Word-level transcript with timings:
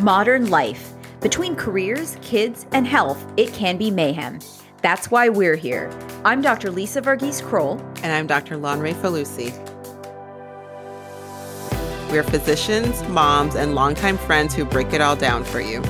Modern 0.00 0.48
life. 0.48 0.94
Between 1.20 1.54
careers, 1.54 2.16
kids, 2.22 2.64
and 2.72 2.86
health, 2.86 3.22
it 3.36 3.52
can 3.52 3.76
be 3.76 3.90
mayhem. 3.90 4.38
That's 4.80 5.10
why 5.10 5.28
we're 5.28 5.56
here. 5.56 5.90
I'm 6.24 6.40
Dr. 6.40 6.70
Lisa 6.70 7.02
Varghese 7.02 7.44
Kroll. 7.44 7.78
And 8.02 8.10
I'm 8.10 8.26
Dr. 8.26 8.56
Lanre 8.56 8.94
Falusi. 8.94 9.52
We're 12.10 12.22
physicians, 12.22 13.06
moms, 13.10 13.54
and 13.54 13.74
longtime 13.74 14.16
friends 14.16 14.54
who 14.54 14.64
break 14.64 14.94
it 14.94 15.02
all 15.02 15.16
down 15.16 15.44
for 15.44 15.60
you. 15.60 15.82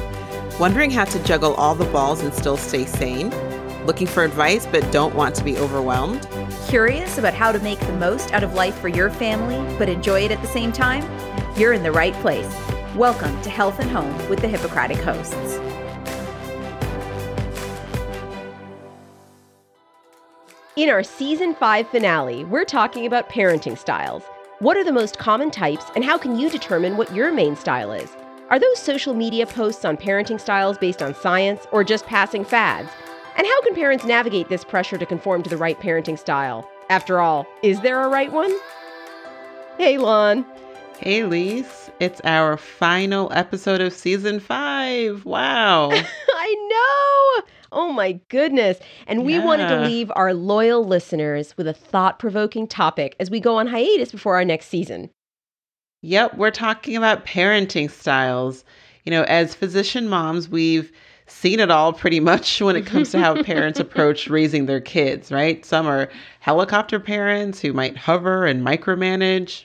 Wondering 0.59 0.91
how 0.91 1.05
to 1.05 1.23
juggle 1.23 1.55
all 1.55 1.77
the 1.77 1.85
balls 1.93 2.21
and 2.21 2.35
still 2.35 2.57
stay 2.57 2.87
sane? 2.87 3.31
Looking 3.87 4.09
for 4.09 4.25
advice 4.25 4.67
but 4.67 4.91
don't 4.91 5.15
want 5.15 5.37
to 5.37 5.45
be 5.45 5.57
overwhelmed? 5.57 6.27
Curious 6.67 7.17
about 7.19 7.35
how 7.35 7.53
to 7.53 7.61
make 7.61 7.79
the 7.79 7.93
most 7.93 8.33
out 8.33 8.43
of 8.43 8.55
life 8.55 8.77
for 8.81 8.89
your 8.89 9.09
family 9.09 9.79
but 9.79 9.89
enjoy 9.89 10.23
it 10.23 10.33
at 10.33 10.43
the 10.43 10.49
same 10.49 10.73
time? 10.73 11.09
You're 11.57 11.75
in 11.75 11.85
the 11.85 11.93
right 11.93 12.15
place. 12.15 12.53
Welcome 12.97 13.41
to 13.43 13.51
Health 13.51 13.79
and 13.79 13.89
Home 13.93 14.29
with 14.29 14.41
the 14.41 14.49
Hippocratic 14.49 14.97
hosts. 14.97 15.61
In 20.75 20.89
our 20.89 21.05
season 21.05 21.55
5 21.55 21.89
finale, 21.89 22.45
we're 22.47 22.65
talking 22.65 23.07
about 23.07 23.29
parenting 23.29 23.79
styles. 23.79 24.25
What 24.59 24.77
are 24.77 24.83
the 24.83 24.91
most 24.91 25.19
common 25.19 25.53
types, 25.53 25.85
and 25.95 26.05
how 26.05 26.19
can 26.19 26.37
you 26.37 26.51
determine 26.51 26.97
what 26.97 27.15
your 27.15 27.33
main 27.33 27.55
style 27.55 27.93
is? 27.93 28.11
Are 28.49 28.59
those 28.59 28.81
social 28.81 29.15
media 29.15 29.47
posts 29.47 29.85
on 29.85 29.97
parenting 29.97 30.41
styles 30.41 30.77
based 30.77 31.01
on 31.01 31.15
science 31.15 31.69
or 31.71 31.85
just 31.85 32.07
passing 32.07 32.45
fads? 32.45 32.91
And 33.37 33.47
how 33.47 33.63
can 33.63 33.77
parents 33.77 34.05
navigate 34.05 34.49
this 34.49 34.65
pressure 34.65 34.99
to 34.99 35.07
conform 35.07 35.45
to 35.45 35.51
the 35.51 35.57
right 35.57 35.79
parenting 35.79 36.19
style? 36.19 36.69
After 36.89 37.21
all, 37.21 37.47
is 37.63 37.83
there 37.83 38.03
a 38.03 38.09
right 38.09 38.33
one? 38.33 38.53
Hey, 39.79 39.97
Lon. 39.97 40.45
Hey, 40.99 41.23
Lise. 41.23 41.90
It's 42.01 42.21
our 42.25 42.57
final 42.57 43.31
episode 43.35 43.83
of 43.83 43.93
season 43.93 44.41
five. 44.41 45.27
Wow. 45.27 45.91
I 46.35 46.55
know. 46.71 47.47
Oh 47.73 47.93
my 47.93 48.13
goodness. 48.29 48.79
And 49.07 49.25
we 49.25 49.35
Yeah. 49.35 49.45
wanted 49.45 49.69
to 49.69 49.81
leave 49.83 50.11
our 50.17 50.33
loyal 50.33 50.83
listeners 50.85 51.55
with 51.59 51.69
a 51.69 51.75
thought 51.75 52.19
provoking 52.19 52.67
topic 52.67 53.17
as 53.21 53.31
we 53.31 53.39
go 53.39 53.57
on 53.57 53.67
hiatus 53.67 54.13
before 54.13 54.37
our 54.37 54.45
next 54.47 54.69
season. 54.69 55.11
Yep, 56.03 56.39
we're 56.39 56.51
talking 56.51 56.97
about 56.97 57.27
parenting 57.27 57.91
styles. 57.91 58.65
You 59.05 59.11
know, 59.11 59.25
as 59.25 59.55
physician 59.55 60.09
moms, 60.09 60.49
we've 60.49 60.91
seen 61.27 61.61
it 61.61 61.71
all 61.71 61.93
pretty 61.93 62.19
much 62.19 62.63
when 62.63 62.77
it 62.77 62.87
comes 62.87 63.11
to 63.11 63.19
how 63.21 63.43
parents 63.43 63.79
approach 63.81 64.27
raising 64.29 64.65
their 64.65 64.81
kids, 64.81 65.31
right? 65.31 65.65
Some 65.67 65.87
are 65.87 66.09
helicopter 66.41 66.99
parents 66.99 67.61
who 67.61 67.75
might 67.75 67.99
hover 67.99 68.47
and 68.47 68.67
micromanage. 68.67 69.65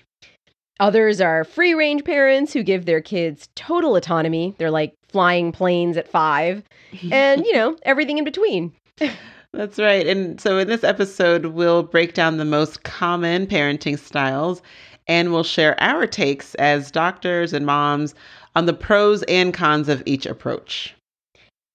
Others 0.79 1.21
are 1.21 1.43
free 1.43 1.73
range 1.73 2.03
parents 2.03 2.51
who 2.53 2.63
give 2.63 2.85
their 2.85 3.01
kids 3.01 3.49
total 3.55 3.95
autonomy. 3.95 4.55
They're 4.57 4.71
like 4.71 4.93
flying 5.07 5.51
planes 5.51 5.97
at 5.97 6.07
five, 6.07 6.63
and 7.11 7.45
you 7.45 7.53
know, 7.53 7.77
everything 7.83 8.17
in 8.17 8.25
between. 8.25 8.73
That's 9.53 9.79
right. 9.79 10.05
And 10.05 10.39
so 10.41 10.57
in 10.57 10.67
this 10.67 10.83
episode, 10.83 11.45
we'll 11.45 11.83
break 11.83 12.13
down 12.13 12.37
the 12.37 12.45
most 12.45 12.83
common 12.83 13.47
parenting 13.47 13.97
styles 13.97 14.61
and 15.07 15.31
we'll 15.31 15.43
share 15.43 15.81
our 15.81 16.07
takes 16.07 16.55
as 16.55 16.91
doctors 16.91 17.53
and 17.53 17.65
moms 17.65 18.15
on 18.55 18.65
the 18.65 18.73
pros 18.73 19.23
and 19.23 19.53
cons 19.53 19.87
of 19.87 20.03
each 20.05 20.25
approach. 20.25 20.95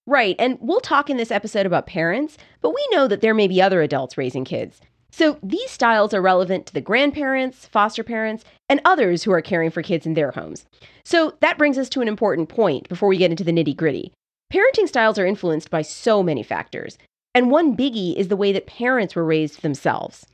Right, 0.06 0.34
and 0.38 0.58
we'll 0.60 0.80
talk 0.80 1.08
in 1.08 1.16
this 1.16 1.30
episode 1.30 1.66
about 1.66 1.86
parents, 1.86 2.36
but 2.60 2.74
we 2.74 2.84
know 2.90 3.06
that 3.06 3.20
there 3.20 3.34
may 3.34 3.46
be 3.46 3.62
other 3.62 3.80
adults 3.80 4.18
raising 4.18 4.44
kids. 4.44 4.80
So 5.12 5.38
these 5.42 5.70
styles 5.70 6.14
are 6.14 6.22
relevant 6.22 6.66
to 6.66 6.74
the 6.74 6.80
grandparents, 6.80 7.66
foster 7.66 8.02
parents, 8.02 8.44
and 8.70 8.80
others 8.86 9.22
who 9.22 9.32
are 9.32 9.42
caring 9.42 9.68
for 9.68 9.82
kids 9.82 10.06
in 10.06 10.14
their 10.14 10.30
homes. 10.30 10.64
So 11.04 11.34
that 11.40 11.58
brings 11.58 11.76
us 11.76 11.90
to 11.90 12.00
an 12.00 12.08
important 12.08 12.48
point 12.48 12.88
before 12.88 13.08
we 13.08 13.18
get 13.18 13.30
into 13.30 13.44
the 13.44 13.52
nitty 13.52 13.76
gritty. 13.76 14.12
Parenting 14.50 14.88
styles 14.88 15.18
are 15.18 15.26
influenced 15.26 15.70
by 15.70 15.82
so 15.82 16.22
many 16.22 16.42
factors, 16.42 16.96
and 17.34 17.50
one 17.50 17.76
biggie 17.76 18.16
is 18.16 18.28
the 18.28 18.36
way 18.36 18.52
that 18.52 18.66
parents 18.66 19.14
were 19.14 19.24
raised 19.24 19.62
themselves. 19.62 20.24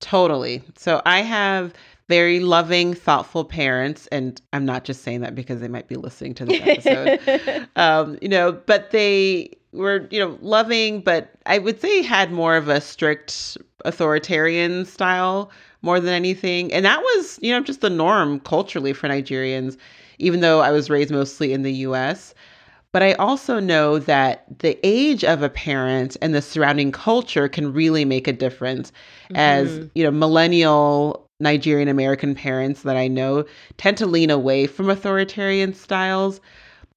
Totally. 0.00 0.62
So 0.76 1.00
I 1.06 1.20
have 1.20 1.72
very 2.08 2.40
loving, 2.40 2.92
thoughtful 2.94 3.44
parents, 3.44 4.08
and 4.08 4.40
I'm 4.52 4.64
not 4.64 4.84
just 4.84 5.02
saying 5.02 5.20
that 5.20 5.34
because 5.34 5.60
they 5.60 5.68
might 5.68 5.88
be 5.88 5.96
listening 5.96 6.34
to 6.34 6.44
this 6.44 6.60
episode. 6.60 7.68
um, 7.76 8.18
you 8.20 8.28
know, 8.28 8.52
but 8.52 8.90
they 8.90 9.50
were, 9.72 10.08
you 10.10 10.18
know, 10.18 10.36
loving, 10.42 11.00
but 11.00 11.30
I 11.46 11.58
would 11.58 11.80
say 11.80 12.02
had 12.02 12.32
more 12.32 12.56
of 12.56 12.68
a 12.68 12.80
strict 12.80 13.56
authoritarian 13.84 14.84
style 14.84 15.50
more 15.82 16.00
than 16.00 16.14
anything. 16.14 16.72
And 16.72 16.84
that 16.84 17.00
was, 17.00 17.38
you 17.42 17.52
know, 17.52 17.60
just 17.60 17.80
the 17.80 17.90
norm 17.90 18.40
culturally 18.40 18.92
for 18.92 19.08
Nigerians, 19.08 19.76
even 20.18 20.40
though 20.40 20.60
I 20.60 20.70
was 20.70 20.88
raised 20.88 21.10
mostly 21.10 21.52
in 21.52 21.62
the 21.62 21.72
US. 21.72 22.34
But 22.92 23.02
I 23.02 23.14
also 23.14 23.58
know 23.58 23.98
that 23.98 24.44
the 24.58 24.78
age 24.86 25.24
of 25.24 25.42
a 25.42 25.48
parent 25.48 26.16
and 26.20 26.34
the 26.34 26.42
surrounding 26.42 26.92
culture 26.92 27.48
can 27.48 27.72
really 27.72 28.04
make 28.04 28.28
a 28.28 28.32
difference. 28.32 28.92
As, 29.34 29.70
mm-hmm. 29.70 29.86
you 29.94 30.04
know, 30.04 30.10
millennial 30.10 31.26
Nigerian 31.40 31.88
American 31.88 32.34
parents 32.34 32.82
that 32.82 32.96
I 32.96 33.08
know 33.08 33.44
tend 33.76 33.96
to 33.98 34.06
lean 34.06 34.30
away 34.30 34.66
from 34.66 34.88
authoritarian 34.88 35.74
styles. 35.74 36.40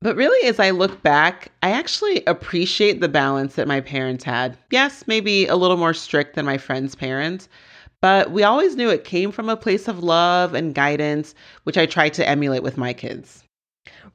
But 0.01 0.15
really, 0.15 0.47
as 0.47 0.59
I 0.59 0.69
look 0.69 1.01
back, 1.01 1.51
I 1.63 1.71
actually 1.71 2.23
appreciate 2.25 3.01
the 3.01 3.07
balance 3.07 3.55
that 3.55 3.67
my 3.67 3.81
parents 3.81 4.23
had. 4.23 4.57
Yes, 4.69 5.05
maybe 5.07 5.47
a 5.47 5.55
little 5.55 5.77
more 5.77 5.93
strict 5.93 6.35
than 6.35 6.45
my 6.45 6.57
friends' 6.57 6.93
parents, 6.93 7.49
but 8.01 8.31
we 8.31 8.43
always 8.43 8.75
knew 8.75 8.89
it 8.89 9.03
came 9.03 9.31
from 9.31 9.49
a 9.49 9.57
place 9.57 9.87
of 9.87 10.03
love 10.03 10.53
and 10.53 10.75
guidance, 10.75 11.35
which 11.63 11.77
I 11.77 11.85
try 11.85 12.09
to 12.09 12.27
emulate 12.27 12.63
with 12.63 12.77
my 12.77 12.93
kids. 12.93 13.43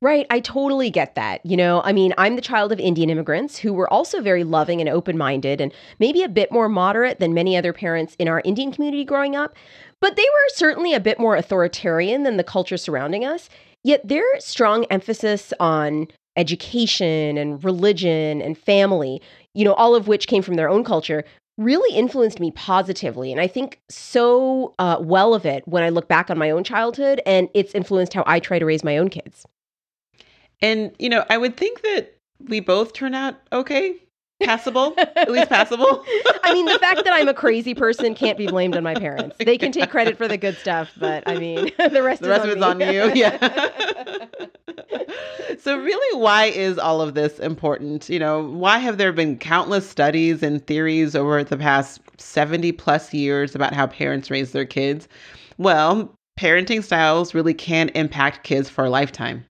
Right, 0.00 0.26
I 0.30 0.40
totally 0.40 0.88
get 0.88 1.14
that. 1.16 1.44
You 1.44 1.56
know, 1.56 1.82
I 1.84 1.92
mean, 1.92 2.14
I'm 2.16 2.36
the 2.36 2.42
child 2.42 2.72
of 2.72 2.80
Indian 2.80 3.10
immigrants 3.10 3.58
who 3.58 3.72
were 3.72 3.92
also 3.92 4.20
very 4.20 4.44
loving 4.44 4.80
and 4.80 4.88
open 4.88 5.18
minded 5.18 5.60
and 5.60 5.72
maybe 5.98 6.22
a 6.22 6.28
bit 6.28 6.50
more 6.50 6.68
moderate 6.68 7.18
than 7.18 7.34
many 7.34 7.56
other 7.56 7.72
parents 7.72 8.16
in 8.18 8.28
our 8.28 8.40
Indian 8.44 8.72
community 8.72 9.04
growing 9.04 9.36
up. 9.36 9.54
But 10.00 10.16
they 10.16 10.22
were 10.22 10.54
certainly 10.54 10.94
a 10.94 11.00
bit 11.00 11.18
more 11.18 11.36
authoritarian 11.36 12.22
than 12.22 12.36
the 12.36 12.44
culture 12.44 12.78
surrounding 12.78 13.24
us. 13.24 13.50
Yet 13.84 14.06
their 14.06 14.24
strong 14.38 14.86
emphasis 14.90 15.52
on 15.60 16.08
education 16.36 17.36
and 17.36 17.62
religion 17.62 18.40
and 18.40 18.56
family, 18.56 19.20
you 19.54 19.64
know, 19.64 19.74
all 19.74 19.94
of 19.94 20.08
which 20.08 20.28
came 20.28 20.42
from 20.42 20.54
their 20.54 20.68
own 20.68 20.84
culture, 20.84 21.24
really 21.60 21.94
influenced 21.94 22.40
me 22.40 22.50
positively. 22.52 23.30
And 23.32 23.40
I 23.40 23.46
think 23.46 23.80
so 23.90 24.74
uh, 24.78 24.96
well 24.98 25.34
of 25.34 25.44
it 25.44 25.62
when 25.68 25.82
I 25.82 25.90
look 25.90 26.08
back 26.08 26.30
on 26.30 26.38
my 26.38 26.50
own 26.50 26.64
childhood, 26.64 27.20
and 27.26 27.48
it's 27.52 27.74
influenced 27.74 28.14
how 28.14 28.24
I 28.26 28.40
try 28.40 28.58
to 28.58 28.64
raise 28.64 28.82
my 28.82 28.96
own 28.96 29.10
kids. 29.10 29.44
And, 30.62 30.92
you 30.98 31.10
know, 31.10 31.24
I 31.28 31.36
would 31.36 31.56
think 31.56 31.82
that 31.82 32.16
we 32.48 32.60
both 32.60 32.94
turn 32.94 33.14
out 33.14 33.36
okay, 33.52 33.96
passable, 34.40 34.94
at 34.98 35.30
least 35.30 35.48
passable. 35.48 36.04
I 36.44 36.52
mean, 36.52 36.66
the 36.66 36.78
fact 36.78 37.04
that 37.04 37.12
I'm 37.12 37.28
a 37.28 37.34
crazy 37.34 37.74
person 37.74 38.14
can't 38.14 38.38
be 38.38 38.46
blamed 38.46 38.76
on 38.76 38.82
my 38.82 38.94
parents. 38.94 39.36
They 39.38 39.58
can 39.58 39.72
take 39.72 39.90
credit 39.90 40.16
for 40.16 40.28
the 40.28 40.36
good 40.36 40.56
stuff, 40.56 40.90
but 40.96 41.24
I 41.26 41.38
mean, 41.38 41.70
the 41.78 42.02
rest, 42.02 42.22
the 42.22 42.28
rest 42.28 42.46
is 42.46 42.52
of 42.52 42.56
it's 42.56 42.62
on, 42.62 42.82
on 42.82 42.94
you. 42.94 43.12
Yeah. 43.14 43.38
so 45.60 45.78
really 45.78 46.20
why 46.20 46.46
is 46.46 46.78
all 46.78 47.00
of 47.00 47.14
this 47.14 47.38
important? 47.38 48.08
You 48.08 48.18
know, 48.18 48.48
why 48.48 48.78
have 48.78 48.98
there 48.98 49.12
been 49.12 49.38
countless 49.38 49.88
studies 49.88 50.42
and 50.42 50.66
theories 50.66 51.14
over 51.14 51.42
the 51.44 51.56
past 51.56 52.00
70 52.18 52.72
plus 52.72 53.12
years 53.12 53.54
about 53.54 53.74
how 53.74 53.86
parents 53.86 54.30
raise 54.30 54.52
their 54.52 54.66
kids? 54.66 55.08
Well, 55.58 56.14
parenting 56.38 56.82
styles 56.82 57.34
really 57.34 57.54
can 57.54 57.90
impact 57.90 58.44
kids 58.44 58.70
for 58.70 58.84
a 58.84 58.90
lifetime. 58.90 59.44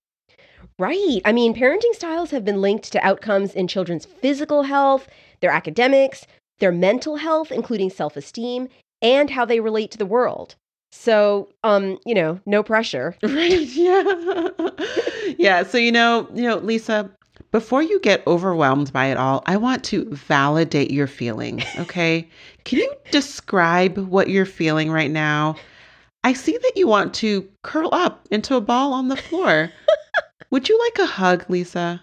Right. 0.81 1.21
I 1.27 1.33
mean, 1.33 1.55
parenting 1.55 1.93
styles 1.93 2.31
have 2.31 2.43
been 2.43 2.63
linked 2.63 2.91
to 2.93 3.07
outcomes 3.07 3.53
in 3.53 3.69
children's 3.69 4.07
physical 4.07 4.63
health, 4.63 5.09
their 5.41 5.51
academics, 5.51 6.27
their 6.59 6.73
mental 6.73 7.17
health, 7.17 7.53
including 7.53 7.91
self 7.91 8.17
esteem, 8.17 8.71
and 9.03 9.29
how 9.29 9.45
they 9.45 9.61
relate 9.61 9.91
to 9.91 9.99
the 9.99 10.07
world. 10.07 10.55
So, 10.91 11.51
um, 11.65 11.99
you 12.07 12.15
know, 12.15 12.41
no 12.47 12.63
pressure. 12.63 13.15
Right. 13.23 13.61
Yeah. 13.61 14.49
yeah. 15.37 15.63
So, 15.65 15.77
you 15.77 15.93
know, 15.93 16.27
you 16.33 16.45
know, 16.45 16.57
Lisa, 16.57 17.11
before 17.51 17.83
you 17.83 18.01
get 18.01 18.27
overwhelmed 18.27 18.91
by 18.91 19.09
it 19.09 19.19
all, 19.19 19.43
I 19.45 19.59
want 19.59 19.85
to 19.85 20.07
validate 20.07 20.91
your 20.91 21.07
feelings. 21.07 21.63
Okay. 21.79 22.27
Can 22.65 22.79
you 22.79 22.95
describe 23.11 23.99
what 23.99 24.31
you're 24.31 24.47
feeling 24.47 24.91
right 24.91 25.11
now? 25.11 25.57
I 26.25 26.33
see 26.33 26.57
that 26.57 26.73
you 26.77 26.87
want 26.87 27.13
to 27.17 27.47
curl 27.63 27.91
up 27.93 28.27
into 28.31 28.57
a 28.57 28.63
ball 28.63 28.95
on 28.95 29.09
the 29.09 29.17
floor. 29.17 29.71
Would 30.51 30.69
you 30.69 30.79
like 30.79 30.99
a 30.99 31.07
hug, 31.13 31.45
Lisa? 31.49 32.03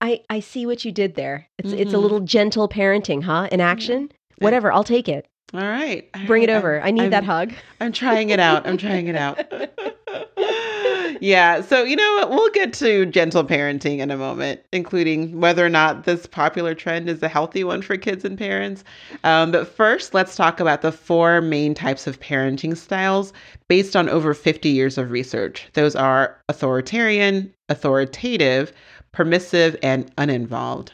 I, 0.00 0.22
I 0.30 0.40
see 0.40 0.64
what 0.66 0.84
you 0.84 0.92
did 0.92 1.14
there. 1.16 1.48
It's 1.58 1.72
it's 1.72 1.92
a 1.92 1.96
Mhm. 1.96 2.02
little 2.02 2.20
gentle 2.20 2.68
parenting, 2.68 3.22
huh? 3.24 3.48
In 3.50 3.60
action. 3.60 4.12
Whatever, 4.38 4.72
I'll 4.72 4.84
take 4.84 5.08
it. 5.08 5.26
All 5.52 5.60
right. 5.60 6.08
Bring 6.26 6.42
it 6.44 6.50
over. 6.50 6.80
I, 6.80 6.88
I 6.88 6.90
need 6.92 7.04
I'm, 7.04 7.10
that 7.10 7.24
hug. 7.24 7.52
I'm 7.80 7.90
trying 7.90 8.30
it 8.30 8.38
out. 8.38 8.66
I'm 8.66 8.76
trying 8.76 9.08
it 9.08 9.16
out. 9.16 9.40
yeah. 11.20 11.60
So, 11.62 11.82
you 11.82 11.96
know 11.96 12.14
what? 12.14 12.30
We'll 12.30 12.50
get 12.50 12.72
to 12.74 13.06
gentle 13.06 13.42
parenting 13.44 13.98
in 13.98 14.10
a 14.10 14.16
moment, 14.16 14.60
including 14.72 15.40
whether 15.40 15.64
or 15.64 15.70
not 15.70 16.04
this 16.04 16.26
popular 16.26 16.74
trend 16.74 17.08
is 17.08 17.22
a 17.22 17.28
healthy 17.28 17.64
one 17.64 17.82
for 17.82 17.96
kids 17.96 18.24
and 18.24 18.38
parents. 18.38 18.84
Um, 19.24 19.50
but 19.50 19.66
first, 19.66 20.14
let's 20.14 20.36
talk 20.36 20.60
about 20.60 20.82
the 20.82 20.92
four 20.92 21.40
main 21.40 21.74
types 21.74 22.06
of 22.06 22.20
parenting 22.20 22.76
styles 22.76 23.32
based 23.68 23.96
on 23.96 24.08
over 24.08 24.34
50 24.34 24.68
years 24.68 24.98
of 24.98 25.10
research. 25.10 25.66
Those 25.72 25.96
are 25.96 26.36
authoritarian, 26.48 27.52
authoritative, 27.68 28.72
permissive, 29.12 29.76
and 29.82 30.10
uninvolved. 30.18 30.92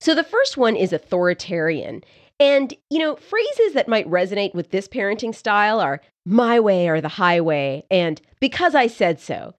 So 0.00 0.14
the 0.14 0.24
first 0.24 0.56
one 0.56 0.76
is 0.76 0.92
authoritarian. 0.92 2.02
And, 2.40 2.72
you 2.88 3.00
know, 3.00 3.16
phrases 3.16 3.74
that 3.74 3.88
might 3.88 4.08
resonate 4.08 4.54
with 4.54 4.70
this 4.70 4.86
parenting 4.86 5.34
style 5.34 5.80
are 5.80 6.00
my 6.24 6.60
way 6.60 6.88
or 6.88 7.00
the 7.00 7.08
highway 7.08 7.84
and 7.90 8.20
because 8.38 8.74
I 8.74 8.86
said 8.86 9.18
so. 9.18 9.54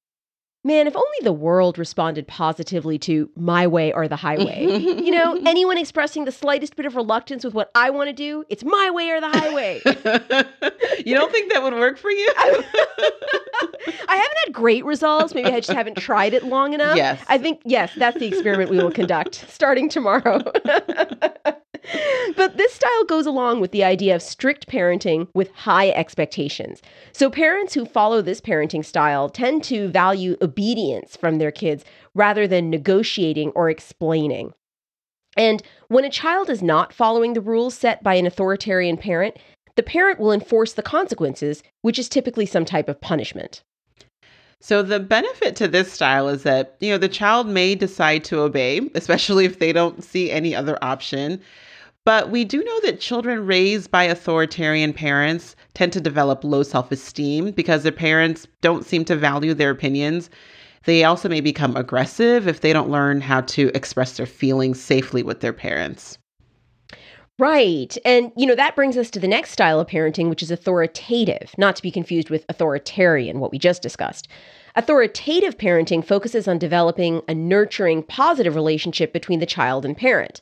Man, 0.61 0.87
if 0.87 0.95
only 0.95 1.17
the 1.21 1.31
world 1.31 1.77
responded 1.77 2.27
positively 2.27 2.99
to 2.99 3.29
my 3.37 3.65
way 3.65 3.93
or 3.93 4.09
the 4.09 4.17
highway. 4.17 4.65
you 4.67 5.09
know, 5.11 5.39
anyone 5.45 5.77
expressing 5.77 6.25
the 6.25 6.33
slightest 6.33 6.75
bit 6.75 6.85
of 6.85 6.97
reluctance 6.97 7.45
with 7.45 7.53
what 7.53 7.71
I 7.75 7.89
want 7.91 8.09
to 8.09 8.13
do, 8.13 8.43
it's 8.49 8.65
my 8.65 8.89
way 8.91 9.09
or 9.09 9.21
the 9.21 9.29
highway. 9.29 9.81
you 11.05 11.15
don't 11.15 11.31
think 11.31 11.53
that 11.53 11.63
would 11.63 11.73
work 11.73 11.97
for 11.97 12.11
you? 12.11 12.33
I 12.37 14.15
haven't 14.15 14.37
had 14.45 14.53
great 14.53 14.83
results. 14.83 15.33
Maybe 15.33 15.49
I 15.49 15.61
just 15.61 15.71
haven't 15.71 15.97
tried 15.97 16.33
it 16.33 16.43
long 16.43 16.73
enough. 16.73 16.97
Yes. 16.97 17.23
I 17.29 17.37
think, 17.37 17.61
yes, 17.63 17.93
that's 17.95 18.19
the 18.19 18.27
experiment 18.27 18.69
we 18.69 18.79
will 18.79 18.91
conduct 18.91 19.45
starting 19.49 19.87
tomorrow. 19.87 20.43
But 22.35 22.57
this 22.57 22.73
style 22.73 23.03
goes 23.05 23.25
along 23.25 23.59
with 23.59 23.71
the 23.71 23.83
idea 23.83 24.15
of 24.15 24.21
strict 24.21 24.67
parenting 24.67 25.27
with 25.33 25.51
high 25.51 25.89
expectations. 25.89 26.81
So, 27.11 27.29
parents 27.29 27.73
who 27.73 27.85
follow 27.85 28.21
this 28.21 28.41
parenting 28.41 28.85
style 28.85 29.29
tend 29.29 29.63
to 29.65 29.87
value 29.89 30.37
obedience 30.41 31.15
from 31.15 31.37
their 31.37 31.51
kids 31.51 31.85
rather 32.13 32.47
than 32.47 32.69
negotiating 32.69 33.51
or 33.51 33.69
explaining. 33.69 34.53
And 35.37 35.61
when 35.87 36.05
a 36.05 36.09
child 36.09 36.49
is 36.49 36.61
not 36.61 36.93
following 36.93 37.33
the 37.33 37.41
rules 37.41 37.75
set 37.75 38.03
by 38.03 38.15
an 38.15 38.25
authoritarian 38.25 38.97
parent, 38.97 39.37
the 39.75 39.83
parent 39.83 40.19
will 40.19 40.31
enforce 40.31 40.73
the 40.73 40.81
consequences, 40.81 41.63
which 41.81 41.97
is 41.97 42.09
typically 42.09 42.45
some 42.45 42.65
type 42.65 42.89
of 42.89 42.99
punishment. 42.99 43.63
So 44.61 44.83
the 44.83 44.99
benefit 44.99 45.55
to 45.57 45.67
this 45.69 45.91
style 45.91 46.27
is 46.27 46.43
that, 46.43 46.75
you 46.81 46.91
know, 46.91 46.97
the 46.97 47.07
child 47.07 47.47
may 47.47 47.75
decide 47.75 48.25
to 48.25 48.41
obey, 48.41 48.81
especially 48.93 49.45
if 49.45 49.59
they 49.59 49.71
don't 49.71 50.03
see 50.03 50.31
any 50.31 50.53
other 50.53 50.77
option. 50.81 51.39
But 52.09 52.31
we 52.31 52.43
do 52.43 52.63
know 52.63 52.79
that 52.79 52.99
children 52.99 53.45
raised 53.45 53.91
by 53.91 54.05
authoritarian 54.05 54.93
parents 54.93 55.55
tend 55.75 55.93
to 55.93 56.01
develop 56.01 56.43
low 56.43 56.63
self 56.63 56.91
esteem 56.91 57.51
because 57.51 57.83
their 57.83 57.91
parents 57.91 58.47
don't 58.61 58.83
seem 58.83 59.05
to 59.05 59.15
value 59.15 59.53
their 59.53 59.69
opinions. 59.69 60.31
They 60.85 61.03
also 61.03 61.29
may 61.29 61.39
become 61.39 61.75
aggressive 61.75 62.47
if 62.47 62.61
they 62.61 62.73
don't 62.73 62.89
learn 62.89 63.21
how 63.21 63.41
to 63.41 63.69
express 63.75 64.17
their 64.17 64.25
feelings 64.25 64.81
safely 64.81 65.21
with 65.21 65.41
their 65.41 65.53
parents. 65.53 66.17
Right. 67.37 67.95
And, 68.03 68.31
you 68.35 68.47
know, 68.47 68.55
that 68.55 68.75
brings 68.75 68.97
us 68.97 69.11
to 69.11 69.19
the 69.19 69.27
next 69.27 69.51
style 69.51 69.79
of 69.79 69.85
parenting, 69.85 70.29
which 70.29 70.41
is 70.41 70.49
authoritative, 70.49 71.53
not 71.59 71.75
to 71.75 71.83
be 71.83 71.91
confused 71.91 72.31
with 72.31 72.43
authoritarian, 72.49 73.39
what 73.39 73.51
we 73.51 73.59
just 73.59 73.83
discussed. 73.83 74.27
Authoritative 74.75 75.59
parenting 75.59 76.03
focuses 76.03 76.47
on 76.47 76.57
developing 76.57 77.21
a 77.27 77.35
nurturing, 77.35 78.01
positive 78.01 78.55
relationship 78.55 79.13
between 79.13 79.39
the 79.39 79.45
child 79.45 79.85
and 79.85 79.95
parent. 79.95 80.41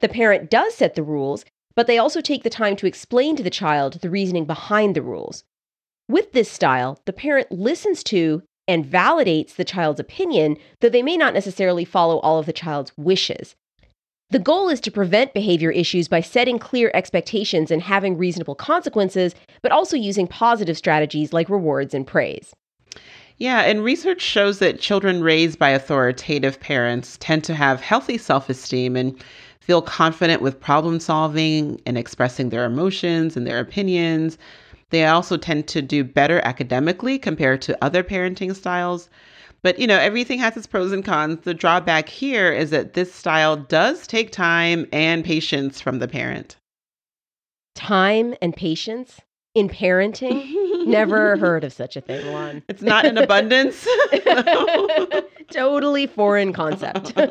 The 0.00 0.08
parent 0.08 0.50
does 0.50 0.74
set 0.74 0.94
the 0.94 1.02
rules, 1.02 1.44
but 1.74 1.86
they 1.86 1.98
also 1.98 2.20
take 2.20 2.42
the 2.42 2.50
time 2.50 2.76
to 2.76 2.86
explain 2.86 3.36
to 3.36 3.42
the 3.42 3.50
child 3.50 3.94
the 3.94 4.10
reasoning 4.10 4.44
behind 4.44 4.94
the 4.94 5.02
rules. 5.02 5.44
With 6.08 6.32
this 6.32 6.50
style, 6.50 7.00
the 7.04 7.12
parent 7.12 7.50
listens 7.50 8.04
to 8.04 8.42
and 8.68 8.84
validates 8.84 9.54
the 9.54 9.64
child's 9.64 10.00
opinion, 10.00 10.56
though 10.80 10.88
they 10.88 11.02
may 11.02 11.16
not 11.16 11.34
necessarily 11.34 11.84
follow 11.84 12.18
all 12.18 12.38
of 12.38 12.46
the 12.46 12.52
child's 12.52 12.92
wishes. 12.96 13.54
The 14.30 14.38
goal 14.40 14.68
is 14.68 14.80
to 14.80 14.90
prevent 14.90 15.34
behavior 15.34 15.70
issues 15.70 16.08
by 16.08 16.20
setting 16.20 16.58
clear 16.58 16.90
expectations 16.94 17.70
and 17.70 17.82
having 17.82 18.18
reasonable 18.18 18.56
consequences, 18.56 19.36
but 19.62 19.70
also 19.70 19.96
using 19.96 20.26
positive 20.26 20.76
strategies 20.76 21.32
like 21.32 21.48
rewards 21.48 21.94
and 21.94 22.04
praise. 22.04 22.52
Yeah, 23.38 23.60
and 23.60 23.84
research 23.84 24.22
shows 24.22 24.58
that 24.58 24.80
children 24.80 25.22
raised 25.22 25.58
by 25.58 25.70
authoritative 25.70 26.58
parents 26.58 27.18
tend 27.20 27.44
to 27.44 27.54
have 27.54 27.80
healthy 27.80 28.18
self 28.18 28.48
esteem 28.48 28.96
and 28.96 29.22
feel 29.66 29.82
confident 29.82 30.40
with 30.40 30.60
problem 30.60 31.00
solving 31.00 31.80
and 31.86 31.98
expressing 31.98 32.50
their 32.50 32.64
emotions 32.64 33.36
and 33.36 33.44
their 33.44 33.58
opinions. 33.58 34.38
They 34.90 35.04
also 35.04 35.36
tend 35.36 35.66
to 35.68 35.82
do 35.82 36.04
better 36.04 36.40
academically 36.44 37.18
compared 37.18 37.62
to 37.62 37.76
other 37.84 38.04
parenting 38.04 38.54
styles. 38.54 39.10
But 39.62 39.80
you 39.80 39.88
know, 39.88 39.98
everything 39.98 40.38
has 40.38 40.56
its 40.56 40.68
pros 40.68 40.92
and 40.92 41.04
cons. 41.04 41.40
The 41.40 41.52
drawback 41.52 42.08
here 42.08 42.52
is 42.52 42.70
that 42.70 42.92
this 42.92 43.12
style 43.12 43.56
does 43.56 44.06
take 44.06 44.30
time 44.30 44.86
and 44.92 45.24
patience 45.24 45.80
from 45.80 45.98
the 45.98 46.06
parent. 46.06 46.54
Time 47.74 48.36
and 48.40 48.54
patience 48.54 49.20
in 49.56 49.68
parenting? 49.68 50.86
Never 50.86 51.36
heard 51.38 51.64
of 51.64 51.72
such 51.72 51.96
a 51.96 52.00
thing, 52.00 52.24
Juan. 52.30 52.62
It's 52.68 52.82
not 52.82 53.04
in 53.04 53.18
abundance. 53.18 53.84
totally 55.50 56.06
foreign 56.06 56.52
concept. 56.52 57.18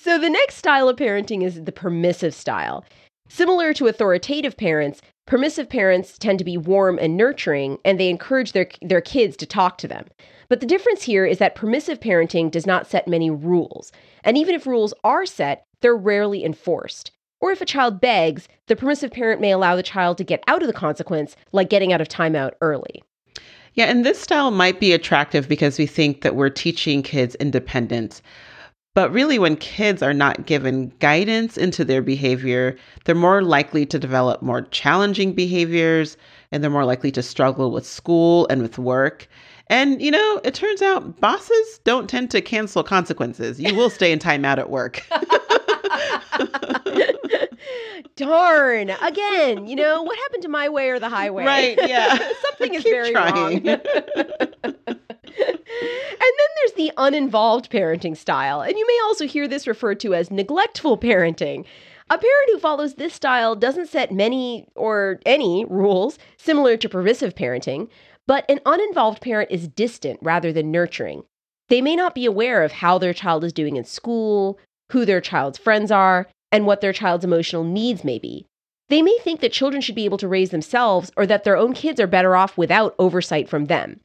So 0.00 0.16
the 0.16 0.30
next 0.30 0.54
style 0.54 0.88
of 0.88 0.94
parenting 0.96 1.42
is 1.42 1.64
the 1.64 1.72
permissive 1.72 2.32
style. 2.32 2.84
Similar 3.28 3.74
to 3.74 3.88
authoritative 3.88 4.56
parents, 4.56 5.02
permissive 5.26 5.68
parents 5.68 6.16
tend 6.18 6.38
to 6.38 6.44
be 6.44 6.56
warm 6.56 7.00
and 7.00 7.16
nurturing, 7.16 7.78
and 7.84 7.98
they 7.98 8.08
encourage 8.08 8.52
their, 8.52 8.68
their 8.80 9.00
kids 9.00 9.36
to 9.38 9.44
talk 9.46 9.76
to 9.78 9.88
them. 9.88 10.06
But 10.48 10.60
the 10.60 10.66
difference 10.66 11.02
here 11.02 11.26
is 11.26 11.38
that 11.38 11.56
permissive 11.56 11.98
parenting 11.98 12.48
does 12.48 12.64
not 12.64 12.86
set 12.86 13.08
many 13.08 13.28
rules. 13.28 13.90
And 14.22 14.38
even 14.38 14.54
if 14.54 14.68
rules 14.68 14.94
are 15.02 15.26
set, 15.26 15.64
they're 15.80 15.96
rarely 15.96 16.44
enforced. 16.44 17.10
Or 17.40 17.50
if 17.50 17.60
a 17.60 17.66
child 17.66 18.00
begs, 18.00 18.46
the 18.68 18.76
permissive 18.76 19.10
parent 19.10 19.40
may 19.40 19.50
allow 19.50 19.74
the 19.74 19.82
child 19.82 20.16
to 20.18 20.24
get 20.24 20.44
out 20.46 20.62
of 20.62 20.68
the 20.68 20.72
consequence, 20.72 21.34
like 21.50 21.70
getting 21.70 21.92
out 21.92 22.00
of 22.00 22.08
timeout 22.08 22.52
early. 22.60 23.02
Yeah, 23.74 23.86
and 23.86 24.06
this 24.06 24.20
style 24.20 24.52
might 24.52 24.78
be 24.78 24.92
attractive 24.92 25.48
because 25.48 25.76
we 25.76 25.86
think 25.86 26.22
that 26.22 26.36
we're 26.36 26.50
teaching 26.50 27.02
kids 27.02 27.34
independence. 27.36 28.22
But 28.98 29.12
really, 29.12 29.38
when 29.38 29.54
kids 29.54 30.02
are 30.02 30.12
not 30.12 30.44
given 30.44 30.90
guidance 30.98 31.56
into 31.56 31.84
their 31.84 32.02
behavior, 32.02 32.76
they're 33.04 33.14
more 33.14 33.42
likely 33.42 33.86
to 33.86 33.96
develop 33.96 34.42
more 34.42 34.62
challenging 34.62 35.34
behaviors 35.34 36.16
and 36.50 36.64
they're 36.64 36.70
more 36.72 36.84
likely 36.84 37.12
to 37.12 37.22
struggle 37.22 37.70
with 37.70 37.86
school 37.86 38.48
and 38.50 38.60
with 38.60 38.76
work. 38.76 39.28
And, 39.68 40.02
you 40.02 40.10
know, 40.10 40.40
it 40.42 40.54
turns 40.54 40.82
out 40.82 41.20
bosses 41.20 41.78
don't 41.84 42.10
tend 42.10 42.32
to 42.32 42.40
cancel 42.40 42.82
consequences. 42.82 43.60
You 43.60 43.72
will 43.76 43.88
stay 43.88 44.10
in 44.10 44.18
timeout 44.18 44.58
at 44.58 44.68
work. 44.68 45.06
Darn. 48.16 48.90
Again, 48.90 49.68
you 49.68 49.76
know, 49.76 50.02
what 50.02 50.18
happened 50.18 50.42
to 50.42 50.48
my 50.48 50.68
way 50.68 50.90
or 50.90 50.98
the 50.98 51.08
highway? 51.08 51.44
Right, 51.44 51.78
yeah. 51.88 52.18
Something 52.48 52.74
is 52.74 52.82
Keep 52.82 52.92
very 52.92 53.12
trying. 53.12 53.64
wrong. 53.64 54.74
And 55.46 56.34
then 56.36 56.50
there's 56.56 56.72
the 56.72 56.92
uninvolved 56.96 57.70
parenting 57.70 58.16
style, 58.16 58.60
and 58.60 58.76
you 58.76 58.86
may 58.86 58.98
also 59.04 59.26
hear 59.26 59.46
this 59.46 59.66
referred 59.66 60.00
to 60.00 60.14
as 60.14 60.30
neglectful 60.30 60.98
parenting. 60.98 61.64
A 62.10 62.18
parent 62.18 62.50
who 62.52 62.58
follows 62.58 62.94
this 62.94 63.14
style 63.14 63.54
doesn't 63.54 63.88
set 63.88 64.12
many 64.12 64.66
or 64.74 65.20
any 65.26 65.64
rules 65.66 66.18
similar 66.36 66.76
to 66.76 66.88
permissive 66.88 67.34
parenting, 67.34 67.88
but 68.26 68.44
an 68.50 68.60
uninvolved 68.66 69.20
parent 69.20 69.50
is 69.50 69.68
distant 69.68 70.18
rather 70.22 70.52
than 70.52 70.70
nurturing. 70.70 71.24
They 71.68 71.82
may 71.82 71.96
not 71.96 72.14
be 72.14 72.24
aware 72.24 72.64
of 72.64 72.72
how 72.72 72.98
their 72.98 73.14
child 73.14 73.44
is 73.44 73.52
doing 73.52 73.76
in 73.76 73.84
school, 73.84 74.58
who 74.92 75.04
their 75.04 75.20
child's 75.20 75.58
friends 75.58 75.92
are, 75.92 76.26
and 76.50 76.66
what 76.66 76.80
their 76.80 76.94
child's 76.94 77.24
emotional 77.24 77.62
needs 77.62 78.04
may 78.04 78.18
be. 78.18 78.46
They 78.88 79.02
may 79.02 79.18
think 79.22 79.40
that 79.40 79.52
children 79.52 79.82
should 79.82 79.94
be 79.94 80.06
able 80.06 80.16
to 80.18 80.28
raise 80.28 80.48
themselves 80.48 81.12
or 81.14 81.26
that 81.26 81.44
their 81.44 81.58
own 81.58 81.74
kids 81.74 82.00
are 82.00 82.06
better 82.06 82.34
off 82.34 82.56
without 82.56 82.94
oversight 82.98 83.48
from 83.48 83.66
them. 83.66 84.00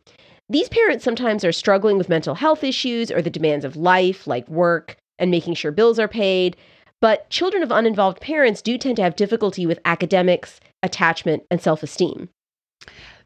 These 0.49 0.69
parents 0.69 1.03
sometimes 1.03 1.45
are 1.45 1.51
struggling 1.51 1.97
with 1.97 2.09
mental 2.09 2.35
health 2.35 2.63
issues 2.63 3.11
or 3.11 3.21
the 3.21 3.29
demands 3.29 3.63
of 3.63 3.77
life, 3.77 4.27
like 4.27 4.47
work 4.49 4.97
and 5.17 5.31
making 5.31 5.53
sure 5.53 5.71
bills 5.71 5.99
are 5.99 6.07
paid. 6.07 6.57
But 6.99 7.29
children 7.29 7.63
of 7.63 7.71
uninvolved 7.71 8.21
parents 8.21 8.61
do 8.61 8.77
tend 8.77 8.97
to 8.97 9.03
have 9.03 9.15
difficulty 9.15 9.65
with 9.65 9.79
academics, 9.85 10.59
attachment, 10.81 11.43
and 11.49 11.61
self 11.61 11.83
esteem. 11.83 12.29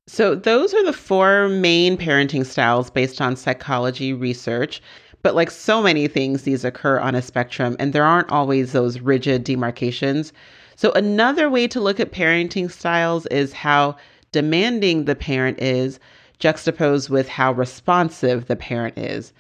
So, 0.07 0.35
those 0.35 0.73
are 0.73 0.83
the 0.85 0.93
four 0.93 1.49
main 1.49 1.97
parenting 1.97 2.45
styles 2.45 2.89
based 2.89 3.19
on 3.19 3.35
psychology 3.35 4.13
research. 4.13 4.81
But, 5.21 5.35
like 5.35 5.51
so 5.51 5.81
many 5.81 6.07
things, 6.07 6.43
these 6.43 6.63
occur 6.63 6.99
on 6.99 7.13
a 7.13 7.21
spectrum, 7.21 7.75
and 7.79 7.91
there 7.91 8.05
aren't 8.05 8.31
always 8.31 8.71
those 8.71 8.99
rigid 8.99 9.43
demarcations. 9.43 10.31
So, 10.75 10.91
another 10.93 11.49
way 11.49 11.67
to 11.67 11.81
look 11.81 11.99
at 11.99 12.11
parenting 12.11 12.71
styles 12.71 13.25
is 13.27 13.51
how 13.51 13.97
demanding 14.31 15.05
the 15.05 15.15
parent 15.15 15.61
is 15.61 15.99
juxtaposed 16.39 17.09
with 17.09 17.27
how 17.27 17.51
responsive 17.51 18.45
the 18.45 18.55
parent 18.55 18.97
is. 18.97 19.33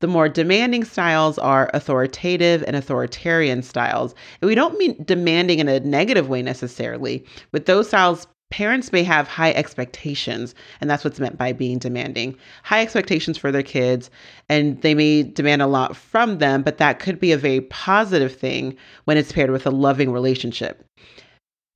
The 0.00 0.08
more 0.08 0.28
demanding 0.28 0.82
styles 0.84 1.38
are 1.38 1.70
authoritative 1.72 2.64
and 2.66 2.74
authoritarian 2.74 3.62
styles. 3.62 4.14
And 4.40 4.48
we 4.48 4.56
don't 4.56 4.76
mean 4.76 5.00
demanding 5.04 5.60
in 5.60 5.68
a 5.68 5.78
negative 5.80 6.28
way 6.28 6.42
necessarily. 6.42 7.24
With 7.52 7.66
those 7.66 7.86
styles, 7.88 8.26
parents 8.50 8.92
may 8.92 9.04
have 9.04 9.28
high 9.28 9.52
expectations, 9.52 10.54
and 10.80 10.90
that's 10.90 11.04
what's 11.04 11.20
meant 11.20 11.38
by 11.38 11.52
being 11.52 11.78
demanding. 11.78 12.36
High 12.64 12.82
expectations 12.82 13.38
for 13.38 13.50
their 13.52 13.62
kids, 13.62 14.10
and 14.48 14.80
they 14.82 14.94
may 14.94 15.22
demand 15.22 15.62
a 15.62 15.66
lot 15.66 15.96
from 15.96 16.38
them, 16.38 16.62
but 16.62 16.78
that 16.78 16.98
could 16.98 17.18
be 17.18 17.32
a 17.32 17.38
very 17.38 17.62
positive 17.62 18.36
thing 18.36 18.76
when 19.04 19.16
it's 19.16 19.32
paired 19.32 19.50
with 19.50 19.66
a 19.66 19.70
loving 19.70 20.12
relationship. 20.12 20.84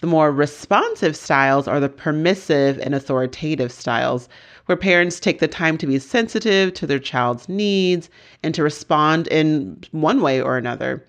The 0.01 0.07
more 0.07 0.31
responsive 0.31 1.17
styles 1.17 1.67
are 1.67 1.81
the 1.81 1.89
permissive 1.89 2.79
and 2.81 2.95
authoritative 2.95 3.73
styles, 3.73 4.29
where 4.67 4.77
parents 4.77 5.19
take 5.19 5.39
the 5.39 5.49
time 5.49 5.79
to 5.79 5.87
be 5.87 5.99
sensitive 5.99 6.75
to 6.75 6.87
their 6.87 6.99
child's 6.99 7.49
needs 7.49 8.11
and 8.43 8.55
to 8.55 8.63
respond 8.63 9.27
in 9.29 9.83
one 9.93 10.21
way 10.21 10.41
or 10.41 10.57
another. 10.57 11.05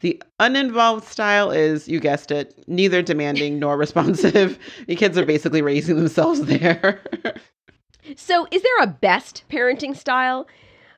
The 0.00 0.22
uninvolved 0.38 1.06
style 1.06 1.50
is, 1.50 1.88
you 1.88 2.00
guessed 2.00 2.30
it, 2.30 2.62
neither 2.66 3.02
demanding 3.02 3.58
nor 3.58 3.76
responsive. 3.78 4.58
the 4.86 4.96
kids 4.96 5.16
are 5.16 5.24
basically 5.24 5.62
raising 5.62 5.96
themselves 5.96 6.42
there. 6.42 7.00
so, 8.16 8.46
is 8.50 8.62
there 8.62 8.82
a 8.82 8.86
best 8.88 9.44
parenting 9.50 9.96
style? 9.96 10.46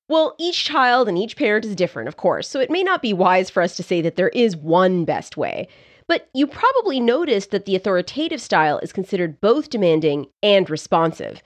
Well, 0.09 0.35
each 0.39 0.65
child 0.65 1.07
and 1.07 1.19
each 1.19 1.37
parent 1.37 1.67
is 1.67 1.77
different, 1.77 2.09
of 2.09 2.17
course, 2.17 2.49
so 2.49 2.61
it 2.61 2.71
may 2.71 2.83
not 2.83 3.03
be 3.03 3.13
wise 3.13 3.51
for 3.51 3.63
us 3.63 3.77
to 3.77 3.83
say 3.83 4.01
that 4.01 4.17
there 4.17 4.31
is 4.31 4.57
one 4.57 5.05
best 5.05 5.37
way. 5.37 5.69
But 6.07 6.31
you 6.33 6.47
probably 6.47 6.99
noticed 6.99 7.51
that 7.51 7.67
the 7.67 7.77
authoritative 7.77 8.41
style 8.41 8.79
is 8.79 8.95
considered 8.95 9.43
both 9.43 9.69
demanding 9.69 10.27
and 10.43 10.69
responsive. 10.71 11.43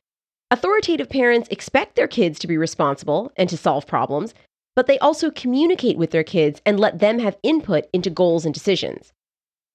Authoritative 0.52 1.08
parents 1.08 1.48
expect 1.48 1.96
their 1.96 2.06
kids 2.06 2.38
to 2.38 2.46
be 2.46 2.58
responsible 2.58 3.32
and 3.38 3.48
to 3.48 3.56
solve 3.56 3.86
problems, 3.86 4.34
but 4.76 4.86
they 4.86 4.98
also 4.98 5.30
communicate 5.30 5.96
with 5.96 6.10
their 6.10 6.22
kids 6.22 6.60
and 6.66 6.78
let 6.78 6.98
them 6.98 7.20
have 7.20 7.38
input 7.42 7.86
into 7.94 8.10
goals 8.10 8.44
and 8.44 8.52
decisions. 8.52 9.14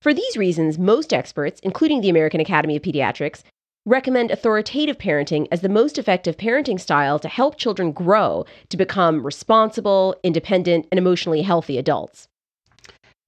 For 0.03 0.13
these 0.13 0.37
reasons, 0.37 0.77
most 0.77 1.13
experts, 1.13 1.59
including 1.61 2.01
the 2.01 2.09
American 2.09 2.39
Academy 2.39 2.75
of 2.75 2.83
Pediatrics, 2.83 3.41
recommend 3.87 4.29
authoritative 4.29 4.99
parenting 4.99 5.47
as 5.51 5.61
the 5.61 5.67
most 5.67 5.97
effective 5.97 6.37
parenting 6.37 6.79
style 6.79 7.17
to 7.17 7.27
help 7.27 7.57
children 7.57 7.91
grow 7.91 8.45
to 8.69 8.77
become 8.77 9.25
responsible, 9.25 10.15
independent, 10.23 10.85
and 10.91 10.99
emotionally 10.99 11.41
healthy 11.41 11.79
adults. 11.79 12.27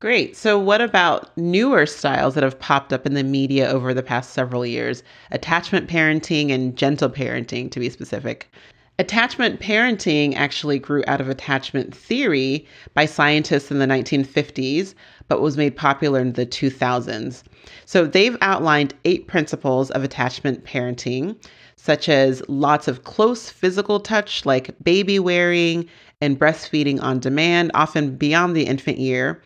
Great. 0.02 0.38
So, 0.38 0.58
what 0.58 0.80
about 0.80 1.36
newer 1.38 1.86
styles 1.86 2.34
that 2.36 2.44
have 2.44 2.58
popped 2.58 2.94
up 2.94 3.06
in 3.06 3.16
the 3.16 3.24
media 3.24 3.68
over 3.68 3.94
the 3.94 4.02
past 4.02 4.32
several 4.32 4.66
years? 4.66 5.04
Attachment 5.32 5.90
parenting 5.90 6.54
and 6.54 6.78
gentle 6.78 7.10
parenting, 7.10 7.70
to 7.70 7.82
be 7.82 7.90
specific. 7.90 8.50
Attachment 8.98 9.60
parenting 9.60 10.36
actually 10.38 10.80
grew 10.80 11.04
out 11.06 11.20
of 11.20 11.28
attachment 11.28 11.94
theory 11.94 12.66
by 12.94 13.06
scientists 13.06 13.72
in 13.72 13.80
the 13.80 13.86
1950s, 13.86 14.94
but 15.28 15.42
was 15.42 15.58
made 15.58 15.76
popular 15.76 16.22
in 16.22 16.32
the 16.32 16.46
2000s. 16.46 17.44
So 17.86 18.06
they've 18.06 18.38
outlined 18.40 18.94
eight 19.04 19.28
principles 19.28 19.92
of 19.92 20.06
attachment 20.06 20.64
parenting, 20.64 21.36
such 21.76 22.08
as 22.08 22.42
lots 22.48 22.88
of 22.88 23.04
close 23.04 23.50
physical 23.50 24.00
touch, 24.00 24.46
like 24.46 24.74
baby 24.82 25.20
wearing 25.20 25.90
and 26.22 26.40
breastfeeding 26.40 27.02
on 27.02 27.20
demand, 27.20 27.72
often 27.74 28.16
beyond 28.16 28.56
the 28.56 28.64
infant 28.64 28.98
year, 28.98 29.42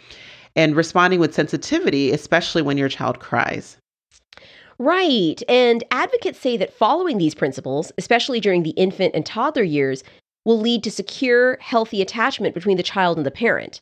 and 0.55 0.75
responding 0.75 1.19
with 1.19 1.33
sensitivity, 1.33 2.11
especially 2.11 2.61
when 2.61 2.77
your 2.77 2.89
child 2.89 3.19
cries. 3.19 3.77
Right. 4.79 5.41
And 5.47 5.83
advocates 5.91 6.39
say 6.39 6.57
that 6.57 6.73
following 6.73 7.17
these 7.17 7.35
principles, 7.35 7.91
especially 7.97 8.39
during 8.39 8.63
the 8.63 8.71
infant 8.71 9.13
and 9.15 9.25
toddler 9.25 9.63
years, 9.63 10.03
will 10.45 10.59
lead 10.59 10.83
to 10.83 10.91
secure, 10.91 11.57
healthy 11.61 12.01
attachment 12.01 12.53
between 12.53 12.77
the 12.77 12.83
child 12.83 13.17
and 13.17 13.25
the 13.25 13.31
parent. 13.31 13.79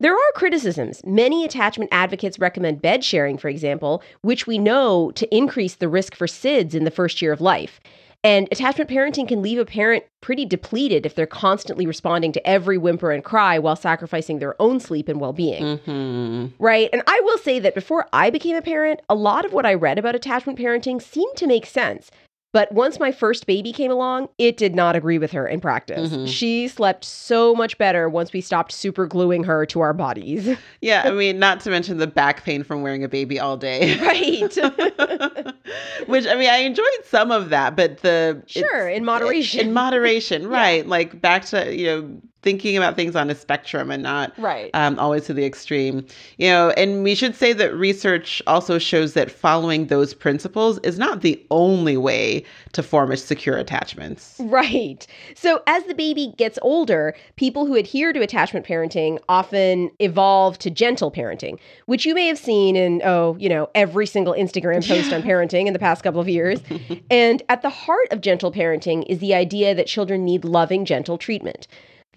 There 0.00 0.14
are 0.14 0.32
criticisms. 0.34 1.02
Many 1.04 1.44
attachment 1.44 1.90
advocates 1.92 2.38
recommend 2.38 2.80
bed 2.80 3.02
sharing, 3.02 3.36
for 3.36 3.48
example, 3.48 4.02
which 4.22 4.46
we 4.46 4.56
know 4.56 5.10
to 5.16 5.36
increase 5.36 5.74
the 5.74 5.88
risk 5.88 6.14
for 6.14 6.28
SIDS 6.28 6.72
in 6.72 6.84
the 6.84 6.90
first 6.90 7.20
year 7.20 7.32
of 7.32 7.40
life. 7.40 7.80
And 8.24 8.48
attachment 8.50 8.90
parenting 8.90 9.28
can 9.28 9.42
leave 9.42 9.58
a 9.58 9.64
parent 9.64 10.04
pretty 10.20 10.44
depleted 10.44 11.06
if 11.06 11.14
they're 11.14 11.26
constantly 11.26 11.86
responding 11.86 12.32
to 12.32 12.44
every 12.46 12.76
whimper 12.76 13.12
and 13.12 13.22
cry 13.22 13.58
while 13.58 13.76
sacrificing 13.76 14.38
their 14.38 14.60
own 14.60 14.80
sleep 14.80 15.08
and 15.08 15.20
well 15.20 15.32
being. 15.32 15.78
Mm-hmm. 15.78 16.46
Right. 16.62 16.90
And 16.92 17.02
I 17.06 17.20
will 17.24 17.38
say 17.38 17.60
that 17.60 17.74
before 17.74 18.08
I 18.12 18.30
became 18.30 18.56
a 18.56 18.62
parent, 18.62 19.00
a 19.08 19.14
lot 19.14 19.44
of 19.44 19.52
what 19.52 19.66
I 19.66 19.74
read 19.74 19.98
about 19.98 20.16
attachment 20.16 20.58
parenting 20.58 21.00
seemed 21.00 21.36
to 21.36 21.46
make 21.46 21.64
sense. 21.64 22.10
But 22.52 22.72
once 22.72 22.98
my 22.98 23.12
first 23.12 23.46
baby 23.46 23.72
came 23.72 23.90
along, 23.90 24.28
it 24.38 24.56
did 24.56 24.74
not 24.74 24.96
agree 24.96 25.18
with 25.18 25.32
her 25.32 25.46
in 25.46 25.60
practice. 25.60 26.10
Mm-hmm. 26.10 26.26
She 26.26 26.66
slept 26.66 27.04
so 27.04 27.54
much 27.54 27.76
better 27.76 28.08
once 28.08 28.32
we 28.32 28.40
stopped 28.40 28.72
super 28.72 29.06
gluing 29.06 29.44
her 29.44 29.66
to 29.66 29.80
our 29.80 29.92
bodies. 29.92 30.56
Yeah, 30.80 31.02
I 31.04 31.10
mean, 31.10 31.38
not 31.40 31.60
to 31.60 31.70
mention 31.70 31.98
the 31.98 32.06
back 32.06 32.44
pain 32.44 32.62
from 32.62 32.82
wearing 32.82 33.02
a 33.02 33.08
baby 33.08 33.38
all 33.40 33.56
day. 33.56 33.98
Right. 34.00 34.40
Which 36.06 36.26
I 36.26 36.34
mean, 36.36 36.48
I 36.48 36.58
enjoyed 36.58 36.86
some 37.04 37.30
of 37.32 37.50
that, 37.50 37.74
but 37.76 37.98
the 37.98 38.42
Sure, 38.46 38.88
in 38.88 39.04
moderation. 39.04 39.60
In 39.60 39.72
moderation, 39.72 40.46
right. 40.46 40.84
Yeah. 40.84 40.90
Like 40.90 41.20
back 41.20 41.44
to, 41.46 41.74
you 41.74 41.86
know, 41.86 42.22
thinking 42.42 42.76
about 42.76 42.94
things 42.94 43.16
on 43.16 43.30
a 43.30 43.34
spectrum 43.34 43.90
and 43.90 44.02
not 44.02 44.32
right. 44.38 44.70
um, 44.74 44.98
always 44.98 45.26
to 45.26 45.34
the 45.34 45.44
extreme. 45.44 46.06
You 46.36 46.48
know, 46.48 46.70
and 46.70 47.02
we 47.02 47.14
should 47.14 47.34
say 47.34 47.52
that 47.52 47.74
research 47.74 48.40
also 48.46 48.78
shows 48.78 49.14
that 49.14 49.30
following 49.30 49.86
those 49.86 50.14
principles 50.14 50.78
is 50.80 50.98
not 50.98 51.22
the 51.22 51.44
only 51.50 51.96
way 51.96 52.44
to 52.72 52.82
form 52.82 53.10
a 53.10 53.16
secure 53.16 53.56
attachments. 53.56 54.36
Right. 54.38 55.06
So 55.34 55.62
as 55.66 55.84
the 55.84 55.94
baby 55.94 56.32
gets 56.36 56.58
older, 56.62 57.16
people 57.36 57.66
who 57.66 57.74
adhere 57.74 58.12
to 58.12 58.20
attachment 58.20 58.64
parenting 58.64 59.18
often 59.28 59.90
evolve 59.98 60.58
to 60.60 60.70
gentle 60.70 61.10
parenting, 61.10 61.58
which 61.86 62.06
you 62.06 62.14
may 62.14 62.28
have 62.28 62.38
seen 62.38 62.76
in 62.76 63.02
oh, 63.04 63.36
you 63.38 63.48
know, 63.48 63.68
every 63.74 64.06
single 64.06 64.32
Instagram 64.32 64.86
post 64.86 65.12
on 65.12 65.22
parenting 65.22 65.66
in 65.66 65.72
the 65.72 65.78
past 65.78 66.04
couple 66.04 66.20
of 66.20 66.28
years. 66.28 66.60
and 67.10 67.42
at 67.48 67.62
the 67.62 67.70
heart 67.70 68.06
of 68.12 68.20
gentle 68.20 68.52
parenting 68.52 69.04
is 69.08 69.18
the 69.18 69.34
idea 69.34 69.74
that 69.74 69.88
children 69.88 70.24
need 70.24 70.44
loving, 70.44 70.84
gentle 70.84 71.18
treatment. 71.18 71.66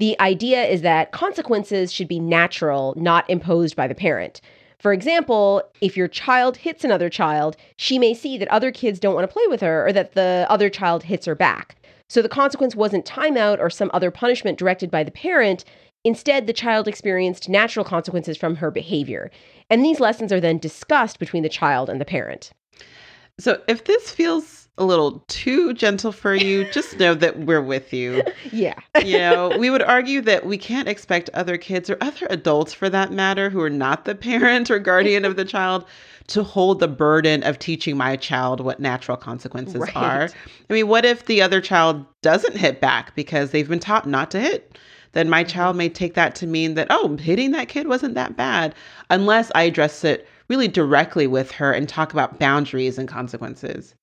The 0.02 0.20
idea 0.20 0.64
is 0.64 0.82
that 0.82 1.12
consequences 1.12 1.94
should 1.94 2.08
be 2.08 2.20
natural, 2.20 2.96
not 2.98 3.30
imposed 3.30 3.76
by 3.76 3.88
the 3.88 3.94
parent. 3.94 4.42
For 4.80 4.94
example, 4.94 5.62
if 5.80 5.96
your 5.96 6.08
child 6.08 6.58
hits 6.58 6.84
another 6.84 7.08
child, 7.08 7.56
she 7.76 8.00
may 8.00 8.16
see 8.16 8.40
that 8.40 8.48
other 8.48 8.72
kids 8.72 9.00
don't 9.00 9.14
want 9.14 9.30
to 9.30 9.32
play 9.32 9.46
with 9.48 9.62
her 9.62 9.86
or 9.86 9.94
that 9.94 10.14
the 10.14 10.48
other 10.50 10.72
child 10.72 11.04
hits 11.04 11.28
her 11.28 11.36
back. 11.36 11.76
So 12.10 12.24
the 12.24 12.30
consequence 12.30 12.76
wasn't 12.76 13.06
timeout 13.06 13.60
or 13.60 13.70
some 13.70 13.92
other 13.94 14.10
punishment 14.10 14.58
directed 14.58 14.90
by 14.90 15.04
the 15.04 15.12
parent. 15.12 15.66
Instead, 16.04 16.48
the 16.48 16.52
child 16.52 16.88
experienced 16.88 17.48
natural 17.48 17.86
consequences 17.86 18.38
from 18.38 18.56
her 18.56 18.72
behavior. 18.72 19.30
And 19.70 19.86
these 19.86 20.00
lessons 20.00 20.34
are 20.34 20.42
then 20.42 20.58
discussed 20.58 21.20
between 21.20 21.44
the 21.44 21.48
child 21.48 21.92
and 21.92 22.02
the 22.02 22.06
parent. 22.06 22.54
So 23.40 23.62
if 23.68 23.84
this 23.84 24.10
feels 24.10 24.61
a 24.78 24.86
little 24.86 25.24
too 25.28 25.74
gentle 25.74 26.12
for 26.12 26.34
you, 26.34 26.70
just 26.72 26.98
know 26.98 27.14
that 27.14 27.40
we're 27.40 27.62
with 27.62 27.94
you. 27.94 28.24
Yeah. 28.52 28.76
you 29.04 29.18
know, 29.18 29.56
we 29.58 29.70
would 29.70 29.84
argue 29.84 30.20
that 30.22 30.46
we 30.46 30.58
can't 30.58 30.88
expect 30.88 31.30
other 31.34 31.58
kids 31.58 31.90
or 31.90 31.98
other 32.02 32.28
adults 32.30 32.74
for 32.74 32.90
that 32.90 33.12
matter 33.12 33.50
who 33.50 33.62
are 33.62 33.70
not 33.70 34.06
the 34.06 34.16
parent 34.16 34.70
or 34.70 34.80
guardian 34.80 35.24
of 35.24 35.36
the 35.36 35.46
child 35.56 35.86
to 36.28 36.44
hold 36.44 36.80
the 36.80 36.88
burden 36.88 37.44
of 37.44 37.60
teaching 37.60 37.96
my 37.96 38.16
child 38.16 38.60
what 38.60 38.80
natural 38.80 39.16
consequences 39.16 39.82
right. 39.82 39.96
are. 39.96 40.30
I 40.70 40.74
mean, 40.74 40.88
what 40.88 41.06
if 41.06 41.26
the 41.26 41.42
other 41.42 41.62
child 41.62 42.06
doesn't 42.22 42.58
hit 42.58 42.82
back 42.82 43.16
because 43.16 43.52
they've 43.52 43.70
been 43.70 43.80
taught 43.80 44.08
not 44.08 44.32
to 44.32 44.40
hit? 44.40 44.78
Then 45.14 45.30
my 45.30 45.44
mm-hmm. 45.44 45.52
child 45.52 45.76
may 45.76 45.90
take 45.90 46.14
that 46.16 46.36
to 46.36 46.48
mean 46.48 46.74
that, 46.76 46.88
oh, 46.90 47.18
hitting 47.18 47.52
that 47.52 47.68
kid 47.70 47.88
wasn't 47.88 48.16
that 48.16 48.38
bad, 48.38 48.74
unless 49.10 49.52
I 49.56 49.64
address 49.64 50.04
it 50.04 50.28
really 50.48 50.68
directly 50.68 51.28
with 51.28 51.52
her 51.52 51.72
and 51.72 51.88
talk 51.88 52.12
about 52.12 52.40
boundaries 52.40 52.98
and 52.98 53.08
consequences. 53.08 53.96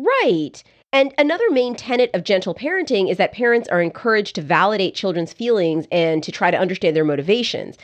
Right. 0.00 0.62
And 0.92 1.14
another 1.18 1.50
main 1.50 1.74
tenet 1.74 2.10
of 2.14 2.24
gentle 2.24 2.54
parenting 2.54 3.10
is 3.10 3.16
that 3.18 3.32
parents 3.32 3.68
are 3.68 3.82
encouraged 3.82 4.34
to 4.36 4.42
validate 4.42 4.94
children's 4.94 5.32
feelings 5.32 5.86
and 5.92 6.22
to 6.22 6.32
try 6.32 6.50
to 6.50 6.58
understand 6.58 6.96
their 6.96 7.04
motivations. 7.04 7.76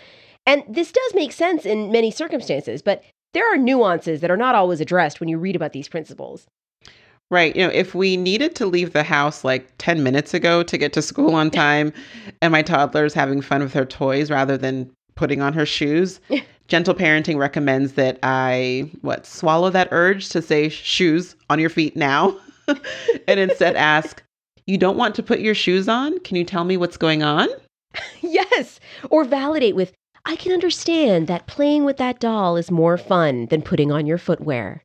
And 0.46 0.64
this 0.68 0.92
does 0.92 1.14
make 1.14 1.32
sense 1.32 1.66
in 1.66 1.92
many 1.92 2.10
circumstances, 2.10 2.82
but 2.82 3.02
there 3.32 3.52
are 3.52 3.58
nuances 3.58 4.20
that 4.20 4.30
are 4.30 4.36
not 4.36 4.54
always 4.54 4.80
addressed 4.80 5.20
when 5.20 5.28
you 5.28 5.38
read 5.38 5.56
about 5.56 5.72
these 5.72 5.88
principles. 5.88 6.46
Right. 7.30 7.54
You 7.56 7.66
know, 7.66 7.72
if 7.72 7.94
we 7.94 8.16
needed 8.16 8.54
to 8.56 8.66
leave 8.66 8.92
the 8.92 9.02
house 9.02 9.42
like 9.44 9.68
10 9.78 10.02
minutes 10.02 10.32
ago 10.32 10.62
to 10.62 10.78
get 10.78 10.92
to 10.92 11.02
school 11.02 11.34
on 11.34 11.50
time 11.52 11.92
and 12.40 12.52
my 12.52 12.62
toddler's 12.62 13.14
having 13.14 13.40
fun 13.40 13.62
with 13.62 13.72
her 13.72 13.84
toys 13.84 14.30
rather 14.30 14.56
than 14.56 14.90
putting 15.16 15.42
on 15.42 15.52
her 15.52 15.66
shoes, 15.66 16.20
Gentle 16.68 16.94
parenting 16.94 17.38
recommends 17.38 17.92
that 17.92 18.18
I 18.24 18.90
what 19.02 19.24
swallow 19.24 19.70
that 19.70 19.88
urge 19.92 20.28
to 20.30 20.42
say 20.42 20.68
shoes 20.68 21.36
on 21.48 21.60
your 21.60 21.70
feet 21.70 21.96
now 21.96 22.36
and 23.28 23.38
instead 23.40 23.76
ask, 23.76 24.22
"You 24.66 24.76
don't 24.76 24.96
want 24.96 25.14
to 25.16 25.22
put 25.22 25.40
your 25.40 25.54
shoes 25.54 25.88
on? 25.88 26.18
Can 26.20 26.36
you 26.36 26.44
tell 26.44 26.64
me 26.64 26.76
what's 26.76 26.96
going 26.96 27.22
on?" 27.22 27.48
yes, 28.20 28.80
or 29.10 29.24
validate 29.24 29.76
with, 29.76 29.92
"I 30.24 30.34
can 30.34 30.52
understand 30.52 31.28
that 31.28 31.46
playing 31.46 31.84
with 31.84 31.98
that 31.98 32.18
doll 32.18 32.56
is 32.56 32.70
more 32.70 32.98
fun 32.98 33.46
than 33.46 33.62
putting 33.62 33.92
on 33.92 34.06
your 34.06 34.18
footwear." 34.18 34.82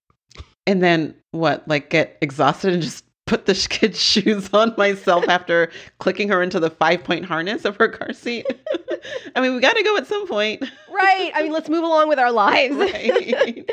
And 0.68 0.84
then 0.84 1.16
what? 1.32 1.68
Like 1.68 1.90
get 1.90 2.18
exhausted 2.22 2.74
and 2.74 2.84
just 2.84 3.06
put 3.28 3.46
the 3.46 3.54
kid's 3.70 4.02
shoes 4.02 4.50
on 4.54 4.74
myself 4.78 5.28
after 5.28 5.72
clicking 6.00 6.30
her 6.30 6.42
into 6.42 6.60
the 6.60 6.70
five 6.70 7.04
point 7.04 7.26
harness 7.26 7.66
of 7.66 7.78
her 7.78 7.88
car 7.88 8.14
seat. 8.14 8.46
I 9.36 9.42
mean, 9.42 9.56
we 9.56 9.62
got 9.62 9.76
to 9.76 9.84
go 9.84 9.98
at 9.98 10.08
some 10.08 10.28
point. 10.28 10.64
Right. 10.92 11.32
I 11.34 11.44
mean, 11.44 11.52
let's 11.52 11.70
move 11.70 11.84
along 11.84 12.10
with 12.10 12.20
our 12.20 12.32
lives. 12.32 12.76
Right. 12.92 13.70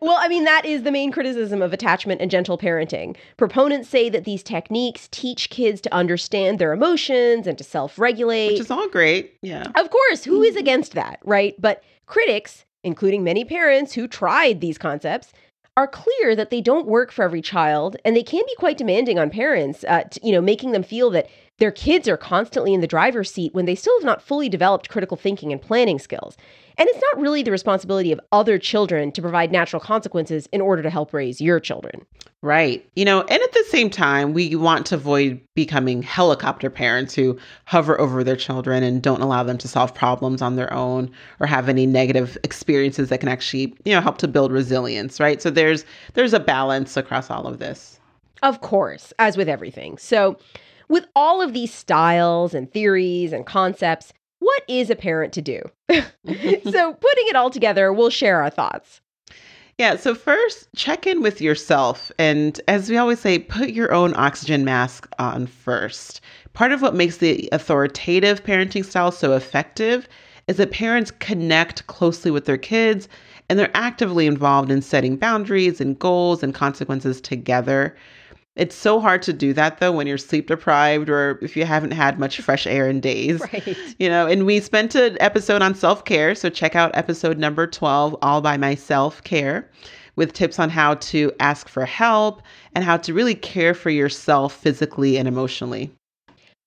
well, 0.00 0.16
I 0.18 0.28
mean, 0.28 0.44
that 0.44 0.64
is 0.64 0.82
the 0.82 0.90
main 0.90 1.12
criticism 1.12 1.62
of 1.62 1.72
attachment 1.72 2.20
and 2.20 2.30
gentle 2.30 2.58
parenting. 2.58 3.16
Proponents 3.36 3.88
say 3.88 4.08
that 4.08 4.24
these 4.24 4.42
techniques 4.42 5.08
teach 5.10 5.50
kids 5.50 5.80
to 5.82 5.94
understand 5.94 6.58
their 6.58 6.72
emotions 6.72 7.46
and 7.46 7.56
to 7.58 7.64
self 7.64 7.98
regulate. 7.98 8.52
Which 8.52 8.60
is 8.60 8.70
all 8.70 8.88
great. 8.88 9.36
Yeah. 9.42 9.66
Of 9.74 9.90
course, 9.90 10.24
who 10.24 10.42
is 10.42 10.56
against 10.56 10.92
that, 10.94 11.20
right? 11.24 11.54
But 11.58 11.82
critics, 12.06 12.64
including 12.82 13.24
many 13.24 13.44
parents 13.44 13.92
who 13.92 14.08
tried 14.08 14.60
these 14.60 14.78
concepts, 14.78 15.32
are 15.76 15.86
clear 15.86 16.34
that 16.34 16.50
they 16.50 16.60
don't 16.60 16.86
work 16.86 17.12
for 17.12 17.22
every 17.22 17.42
child 17.42 17.96
and 18.04 18.16
they 18.16 18.22
can 18.22 18.42
be 18.46 18.54
quite 18.56 18.78
demanding 18.78 19.18
on 19.18 19.30
parents 19.30 19.84
uh, 19.84 20.04
you 20.22 20.32
know 20.32 20.40
making 20.40 20.72
them 20.72 20.82
feel 20.82 21.10
that 21.10 21.28
their 21.58 21.70
kids 21.70 22.08
are 22.08 22.16
constantly 22.16 22.74
in 22.74 22.80
the 22.80 22.86
driver's 22.86 23.30
seat 23.30 23.54
when 23.54 23.64
they 23.64 23.74
still 23.74 23.98
have 23.98 24.04
not 24.04 24.22
fully 24.22 24.48
developed 24.48 24.88
critical 24.88 25.16
thinking 25.16 25.52
and 25.52 25.62
planning 25.62 25.98
skills 25.98 26.36
and 26.78 26.88
it's 26.88 27.00
not 27.12 27.20
really 27.20 27.42
the 27.42 27.50
responsibility 27.50 28.12
of 28.12 28.20
other 28.32 28.58
children 28.58 29.10
to 29.12 29.22
provide 29.22 29.50
natural 29.50 29.80
consequences 29.80 30.46
in 30.52 30.60
order 30.60 30.82
to 30.82 30.90
help 30.90 31.14
raise 31.14 31.40
your 31.40 31.58
children. 31.58 32.04
Right. 32.42 32.86
You 32.94 33.04
know, 33.06 33.22
and 33.22 33.42
at 33.42 33.52
the 33.52 33.64
same 33.68 33.88
time, 33.88 34.34
we 34.34 34.54
want 34.54 34.86
to 34.86 34.96
avoid 34.96 35.40
becoming 35.54 36.02
helicopter 36.02 36.68
parents 36.68 37.14
who 37.14 37.38
hover 37.64 37.98
over 37.98 38.22
their 38.22 38.36
children 38.36 38.82
and 38.82 39.02
don't 39.02 39.22
allow 39.22 39.42
them 39.42 39.56
to 39.58 39.68
solve 39.68 39.94
problems 39.94 40.42
on 40.42 40.56
their 40.56 40.72
own 40.72 41.10
or 41.40 41.46
have 41.46 41.68
any 41.68 41.86
negative 41.86 42.36
experiences 42.44 43.08
that 43.08 43.20
can 43.20 43.30
actually, 43.30 43.74
you 43.84 43.94
know, 43.94 44.02
help 44.02 44.18
to 44.18 44.28
build 44.28 44.52
resilience, 44.52 45.18
right? 45.18 45.40
So 45.40 45.50
there's 45.50 45.84
there's 46.12 46.34
a 46.34 46.40
balance 46.40 46.96
across 46.96 47.30
all 47.30 47.46
of 47.46 47.58
this. 47.58 47.98
Of 48.42 48.60
course, 48.60 49.14
as 49.18 49.38
with 49.38 49.48
everything. 49.48 49.96
So, 49.96 50.36
with 50.88 51.06
all 51.14 51.42
of 51.42 51.52
these 51.52 51.72
styles 51.72 52.54
and 52.54 52.70
theories 52.70 53.32
and 53.32 53.46
concepts, 53.46 54.12
what 54.38 54.62
is 54.68 54.90
a 54.90 54.96
parent 54.96 55.32
to 55.34 55.42
do? 55.42 55.62
so, 55.90 56.02
putting 56.94 57.28
it 57.28 57.36
all 57.36 57.50
together, 57.50 57.92
we'll 57.92 58.10
share 58.10 58.42
our 58.42 58.50
thoughts. 58.50 59.00
Yeah, 59.78 59.96
so 59.96 60.14
first, 60.14 60.68
check 60.74 61.06
in 61.06 61.20
with 61.20 61.40
yourself. 61.42 62.10
And 62.18 62.58
as 62.66 62.88
we 62.88 62.96
always 62.96 63.20
say, 63.20 63.38
put 63.38 63.70
your 63.70 63.92
own 63.92 64.14
oxygen 64.16 64.64
mask 64.64 65.06
on 65.18 65.46
first. 65.46 66.22
Part 66.54 66.72
of 66.72 66.80
what 66.80 66.94
makes 66.94 67.18
the 67.18 67.48
authoritative 67.52 68.42
parenting 68.42 68.84
style 68.86 69.12
so 69.12 69.34
effective 69.34 70.08
is 70.48 70.56
that 70.56 70.70
parents 70.70 71.10
connect 71.10 71.86
closely 71.88 72.30
with 72.30 72.46
their 72.46 72.56
kids 72.56 73.06
and 73.50 73.58
they're 73.58 73.70
actively 73.74 74.26
involved 74.26 74.70
in 74.70 74.80
setting 74.80 75.16
boundaries 75.16 75.80
and 75.80 75.98
goals 75.98 76.42
and 76.42 76.54
consequences 76.54 77.20
together. 77.20 77.94
It's 78.56 78.74
so 78.74 79.00
hard 79.00 79.20
to 79.22 79.34
do 79.34 79.52
that 79.52 79.78
though 79.78 79.92
when 79.92 80.06
you're 80.06 80.16
sleep 80.16 80.48
deprived 80.48 81.10
or 81.10 81.38
if 81.42 81.56
you 81.56 81.66
haven't 81.66 81.90
had 81.90 82.18
much 82.18 82.40
fresh 82.40 82.66
air 82.66 82.88
in 82.88 83.00
days. 83.00 83.40
Right. 83.52 83.76
You 83.98 84.08
know, 84.08 84.26
and 84.26 84.44
we 84.44 84.60
spent 84.60 84.94
an 84.94 85.16
episode 85.20 85.62
on 85.62 85.74
self 85.74 86.04
care. 86.04 86.34
So 86.34 86.48
check 86.48 86.74
out 86.74 86.90
episode 86.96 87.38
number 87.38 87.66
12, 87.66 88.16
All 88.22 88.40
by 88.40 88.56
Myself 88.56 89.22
Care, 89.22 89.70
with 90.16 90.32
tips 90.32 90.58
on 90.58 90.70
how 90.70 90.94
to 90.94 91.30
ask 91.38 91.68
for 91.68 91.84
help 91.84 92.42
and 92.74 92.82
how 92.82 92.96
to 92.96 93.14
really 93.14 93.34
care 93.34 93.74
for 93.74 93.90
yourself 93.90 94.54
physically 94.54 95.16
and 95.16 95.28
emotionally. 95.28 95.92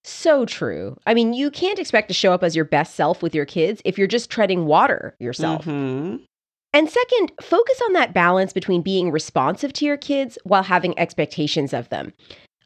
So 0.03 0.46
true. 0.46 0.96
I 1.05 1.13
mean, 1.13 1.34
you 1.34 1.51
can't 1.51 1.79
expect 1.79 2.08
to 2.08 2.13
show 2.13 2.31
up 2.31 2.43
as 2.43 2.55
your 2.55 2.65
best 2.65 2.96
self 2.96 3.22
with 3.22 3.36
your 3.36 3.46
kids 3.46 3.81
if 3.84 3.98
you're 3.98 4.08
just 4.08 4.29
treading 4.29 4.65
water 4.65 5.15
yourself. 5.19 5.65
Mm-hmm. 5.65 6.24
And 6.73 6.89
second, 6.89 7.31
focus 7.41 7.81
on 7.83 7.93
that 7.93 8.13
balance 8.13 8.53
between 8.53 8.81
being 8.81 9.11
responsive 9.11 9.73
to 9.73 9.85
your 9.85 9.97
kids 9.97 10.38
while 10.43 10.63
having 10.63 10.97
expectations 10.99 11.73
of 11.73 11.89
them. 11.89 12.13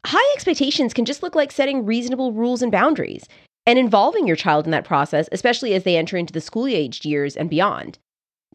High 0.06 0.32
expectations 0.34 0.92
can 0.92 1.06
just 1.06 1.22
look 1.22 1.34
like 1.34 1.50
setting 1.50 1.86
reasonable 1.86 2.32
rules 2.32 2.60
and 2.60 2.70
boundaries 2.70 3.26
and 3.66 3.78
involving 3.78 4.26
your 4.26 4.36
child 4.36 4.66
in 4.66 4.70
that 4.72 4.84
process, 4.84 5.28
especially 5.32 5.74
as 5.74 5.84
they 5.84 5.96
enter 5.96 6.18
into 6.18 6.34
the 6.34 6.40
school 6.42 6.66
aged 6.66 7.06
years 7.06 7.34
and 7.34 7.48
beyond. 7.48 7.98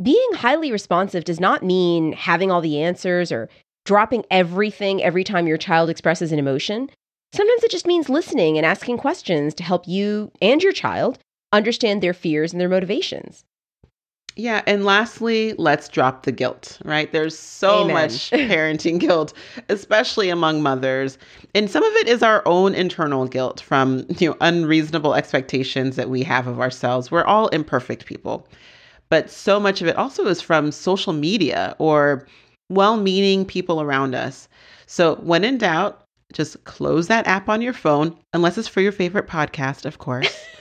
Being 0.01 0.29
highly 0.34 0.72
responsive 0.72 1.24
does 1.24 1.39
not 1.39 1.63
mean 1.63 2.13
having 2.13 2.51
all 2.51 2.62
the 2.62 2.82
answers 2.82 3.32
or 3.32 3.50
dropping 3.86 4.24
everything 4.29 5.01
every 5.01 5.24
time 5.24 5.48
your 5.48 5.58
child 5.58 5.89
expresses 5.89 6.32
an 6.32 6.38
emotion. 6.38 6.89
Sometimes 7.34 7.63
it 7.63 7.72
just 7.72 7.88
means 7.88 8.08
listening 8.08 8.58
and 8.58 8.65
asking 8.65 8.98
questions 8.98 9.56
to 9.56 9.63
help 9.63 9.88
you 9.88 10.32
and 10.41 10.62
your 10.62 10.74
child 10.74 11.18
understand 11.51 12.01
their 12.01 12.13
fears 12.13 12.53
and 12.53 12.62
their 12.62 12.70
motivations. 12.70 13.44
Yeah. 14.36 14.62
And 14.65 14.86
lastly, 14.86 15.53
let's 15.57 15.89
drop 15.89 16.24
the 16.24 16.31
guilt, 16.31 16.79
right? 16.86 17.12
There's 17.12 17.38
so 17.38 17.81
Amen. 17.81 17.93
much 17.93 18.31
parenting 18.31 19.00
guilt, 19.00 19.33
especially 19.67 20.29
among 20.29 20.62
mothers. 20.62 21.17
And 21.53 21.69
some 21.69 21.83
of 21.83 21.93
it 21.95 22.07
is 22.07 22.24
our 22.24 22.41
own 22.45 22.74
internal 22.74 23.25
guilt 23.27 23.59
from, 23.59 24.05
you 24.17 24.29
know, 24.29 24.38
unreasonable 24.41 25.13
expectations 25.13 25.95
that 25.98 26.09
we 26.09 26.24
have 26.24 26.48
of 26.48 26.59
ourselves. 26.59 27.12
We're 27.12 27.25
all 27.25 27.48
imperfect 27.50 28.05
people. 28.05 28.48
But 29.09 29.29
so 29.29 29.59
much 29.59 29.81
of 29.81 29.87
it 29.87 29.96
also 29.96 30.25
is 30.27 30.42
from 30.42 30.72
social 30.72 31.13
media 31.13 31.75
or 31.79 32.27
well 32.70 32.98
meaning 32.98 33.46
people 33.46 33.81
around 33.81 34.15
us. 34.15 34.48
So 34.85 35.15
when 35.15 35.44
in 35.44 35.57
doubt, 35.57 36.05
just 36.31 36.63
close 36.63 37.07
that 37.07 37.27
app 37.27 37.50
on 37.50 37.61
your 37.61 37.74
phone, 37.74 38.15
unless 38.33 38.57
it's 38.57 38.68
for 38.68 38.81
your 38.81 38.92
favorite 38.92 39.27
podcast, 39.27 39.85
of 39.85 39.98
course. 39.98 40.46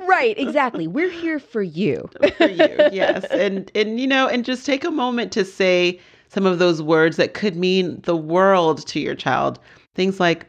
right, 0.00 0.38
exactly. 0.38 0.86
We're 0.86 1.10
here 1.10 1.38
for 1.38 1.62
you. 1.62 2.08
for 2.36 2.48
you, 2.48 2.76
yes. 2.92 3.24
And 3.30 3.70
and 3.74 4.00
you 4.00 4.06
know, 4.06 4.28
and 4.28 4.44
just 4.44 4.66
take 4.66 4.84
a 4.84 4.90
moment 4.90 5.32
to 5.32 5.44
say 5.44 6.00
some 6.28 6.46
of 6.46 6.58
those 6.58 6.80
words 6.82 7.16
that 7.16 7.34
could 7.34 7.56
mean 7.56 8.00
the 8.02 8.16
world 8.16 8.86
to 8.88 9.00
your 9.00 9.14
child. 9.14 9.58
Things 9.94 10.20
like 10.20 10.46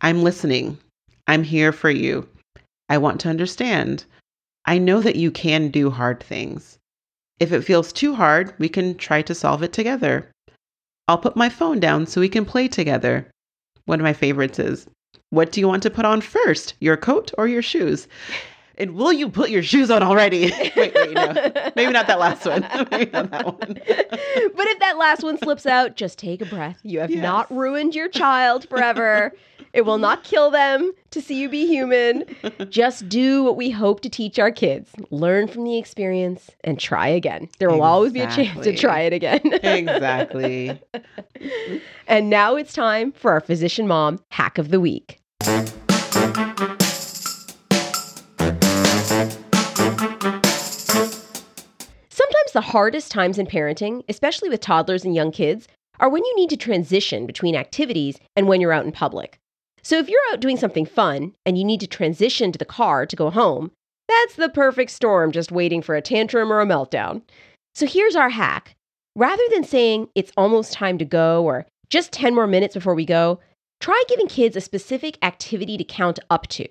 I'm 0.00 0.22
listening. 0.22 0.78
I'm 1.26 1.42
here 1.42 1.72
for 1.72 1.90
you. 1.90 2.28
I 2.88 2.98
want 2.98 3.20
to 3.22 3.28
understand. 3.28 4.04
I 4.66 4.78
know 4.78 5.00
that 5.00 5.16
you 5.16 5.30
can 5.30 5.68
do 5.68 5.90
hard 5.90 6.22
things. 6.22 6.78
If 7.40 7.52
it 7.52 7.62
feels 7.64 7.92
too 7.92 8.14
hard, 8.14 8.54
we 8.58 8.68
can 8.68 8.96
try 8.96 9.22
to 9.22 9.34
solve 9.34 9.62
it 9.62 9.72
together. 9.72 10.30
I'll 11.08 11.18
put 11.18 11.36
my 11.36 11.48
phone 11.48 11.80
down 11.80 12.06
so 12.06 12.20
we 12.20 12.28
can 12.28 12.44
play 12.44 12.68
together. 12.68 13.26
One 13.86 13.98
of 13.98 14.04
my 14.04 14.12
favorites 14.12 14.58
is, 14.58 14.86
What 15.30 15.50
do 15.50 15.60
you 15.60 15.66
want 15.66 15.82
to 15.84 15.90
put 15.90 16.04
on 16.04 16.20
first, 16.20 16.74
your 16.78 16.96
coat 16.96 17.32
or 17.36 17.48
your 17.48 17.62
shoes? 17.62 18.06
And 18.82 18.96
will 18.96 19.12
you 19.12 19.28
put 19.28 19.48
your 19.50 19.62
shoes 19.62 19.92
on 19.92 20.02
already? 20.02 20.50
wait, 20.76 20.92
wait, 20.92 21.12
no. 21.12 21.32
Maybe 21.76 21.92
not 21.92 22.08
that 22.08 22.18
last 22.18 22.44
one. 22.44 22.62
Maybe 22.90 23.08
not 23.12 23.30
that 23.30 23.46
one. 23.46 23.56
but 23.86 24.66
if 24.66 24.78
that 24.80 24.98
last 24.98 25.22
one 25.22 25.38
slips 25.38 25.66
out, 25.66 25.94
just 25.94 26.18
take 26.18 26.42
a 26.42 26.46
breath. 26.46 26.80
You 26.82 26.98
have 26.98 27.10
Yes. 27.12 27.22
not 27.22 27.48
ruined 27.56 27.94
your 27.94 28.08
child 28.08 28.68
forever. 28.68 29.32
it 29.72 29.82
will 29.82 29.98
not 29.98 30.24
kill 30.24 30.50
them 30.50 30.90
to 31.12 31.22
see 31.22 31.40
you 31.40 31.48
be 31.48 31.64
human. 31.64 32.24
Just 32.70 33.08
do 33.08 33.44
what 33.44 33.54
we 33.56 33.70
hope 33.70 34.00
to 34.00 34.08
teach 34.08 34.40
our 34.40 34.50
kids. 34.50 34.90
Learn 35.10 35.46
from 35.46 35.62
the 35.62 35.78
experience 35.78 36.50
and 36.64 36.80
try 36.80 37.06
again. 37.06 37.48
There 37.60 37.70
will 37.70 37.82
always 37.84 38.12
be 38.12 38.20
a 38.20 38.30
chance 38.30 38.64
to 38.64 38.76
try 38.76 39.02
it 39.02 39.12
again. 39.12 39.40
exactly. 39.62 40.80
and 42.08 42.28
now 42.28 42.56
it's 42.56 42.72
time 42.72 43.12
for 43.12 43.30
our 43.30 43.40
physician 43.40 43.86
mom 43.86 44.18
hack 44.30 44.58
of 44.58 44.70
the 44.70 44.80
week. 44.80 45.20
Sometimes 52.52 52.66
the 52.66 52.72
hardest 52.72 53.10
times 53.10 53.38
in 53.38 53.46
parenting, 53.46 54.04
especially 54.10 54.50
with 54.50 54.60
toddlers 54.60 55.06
and 55.06 55.14
young 55.14 55.32
kids, 55.32 55.68
are 56.00 56.10
when 56.10 56.22
you 56.22 56.36
need 56.36 56.50
to 56.50 56.56
transition 56.58 57.24
between 57.24 57.56
activities 57.56 58.18
and 58.36 58.46
when 58.46 58.60
you're 58.60 58.74
out 58.74 58.84
in 58.84 58.92
public. 58.92 59.38
So 59.82 59.96
if 59.96 60.06
you're 60.06 60.20
out 60.30 60.40
doing 60.40 60.58
something 60.58 60.84
fun 60.84 61.32
and 61.46 61.56
you 61.56 61.64
need 61.64 61.80
to 61.80 61.86
transition 61.86 62.52
to 62.52 62.58
the 62.58 62.66
car 62.66 63.06
to 63.06 63.16
go 63.16 63.30
home, 63.30 63.70
that's 64.06 64.34
the 64.34 64.50
perfect 64.50 64.90
storm 64.90 65.32
just 65.32 65.50
waiting 65.50 65.80
for 65.80 65.94
a 65.94 66.02
tantrum 66.02 66.52
or 66.52 66.60
a 66.60 66.66
meltdown. 66.66 67.22
So 67.74 67.86
here's 67.86 68.16
our 68.16 68.28
hack. 68.28 68.74
Rather 69.16 69.44
than 69.50 69.64
saying 69.64 70.08
it's 70.14 70.32
almost 70.36 70.74
time 70.74 70.98
to 70.98 71.06
go 71.06 71.42
or 71.44 71.64
just 71.88 72.12
10 72.12 72.34
more 72.34 72.46
minutes 72.46 72.74
before 72.74 72.94
we 72.94 73.06
go, 73.06 73.40
try 73.80 74.02
giving 74.08 74.28
kids 74.28 74.56
a 74.56 74.60
specific 74.60 75.16
activity 75.22 75.78
to 75.78 75.84
count 75.84 76.18
up 76.28 76.48
to. 76.48 76.68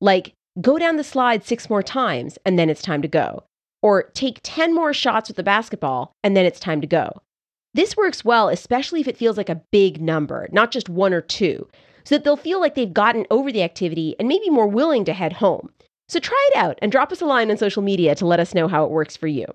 Like, 0.00 0.32
go 0.60 0.76
down 0.76 0.96
the 0.96 1.04
slide 1.04 1.44
six 1.44 1.70
more 1.70 1.84
times 1.84 2.36
and 2.44 2.58
then 2.58 2.68
it's 2.68 2.82
time 2.82 3.02
to 3.02 3.08
go. 3.08 3.44
Or 3.82 4.04
take 4.14 4.40
10 4.42 4.74
more 4.74 4.92
shots 4.92 5.28
with 5.28 5.36
the 5.36 5.42
basketball 5.42 6.12
and 6.22 6.36
then 6.36 6.44
it's 6.44 6.60
time 6.60 6.80
to 6.80 6.86
go. 6.86 7.22
This 7.72 7.96
works 7.96 8.24
well, 8.24 8.48
especially 8.48 9.00
if 9.00 9.08
it 9.08 9.16
feels 9.16 9.36
like 9.36 9.48
a 9.48 9.62
big 9.70 10.00
number, 10.00 10.48
not 10.50 10.72
just 10.72 10.88
one 10.88 11.14
or 11.14 11.20
two, 11.20 11.68
so 12.04 12.16
that 12.16 12.24
they'll 12.24 12.36
feel 12.36 12.60
like 12.60 12.74
they've 12.74 12.92
gotten 12.92 13.26
over 13.30 13.52
the 13.52 13.62
activity 13.62 14.16
and 14.18 14.28
maybe 14.28 14.50
more 14.50 14.66
willing 14.66 15.04
to 15.04 15.12
head 15.12 15.34
home. 15.34 15.70
So 16.08 16.18
try 16.18 16.48
it 16.52 16.58
out 16.58 16.78
and 16.82 16.90
drop 16.90 17.12
us 17.12 17.20
a 17.20 17.26
line 17.26 17.50
on 17.50 17.56
social 17.56 17.82
media 17.82 18.14
to 18.16 18.26
let 18.26 18.40
us 18.40 18.54
know 18.54 18.66
how 18.66 18.84
it 18.84 18.90
works 18.90 19.16
for 19.16 19.28
you. 19.28 19.46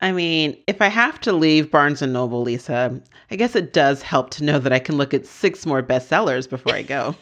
I 0.00 0.12
mean, 0.12 0.56
if 0.66 0.82
I 0.82 0.88
have 0.88 1.20
to 1.20 1.32
leave 1.32 1.70
Barnes 1.70 2.02
and 2.02 2.12
Noble, 2.12 2.42
Lisa, 2.42 3.00
I 3.30 3.36
guess 3.36 3.56
it 3.56 3.72
does 3.72 4.02
help 4.02 4.30
to 4.30 4.44
know 4.44 4.58
that 4.58 4.72
I 4.72 4.78
can 4.78 4.96
look 4.96 5.14
at 5.14 5.24
six 5.26 5.64
more 5.64 5.82
bestsellers 5.82 6.50
before 6.50 6.74
I 6.74 6.82
go. 6.82 7.14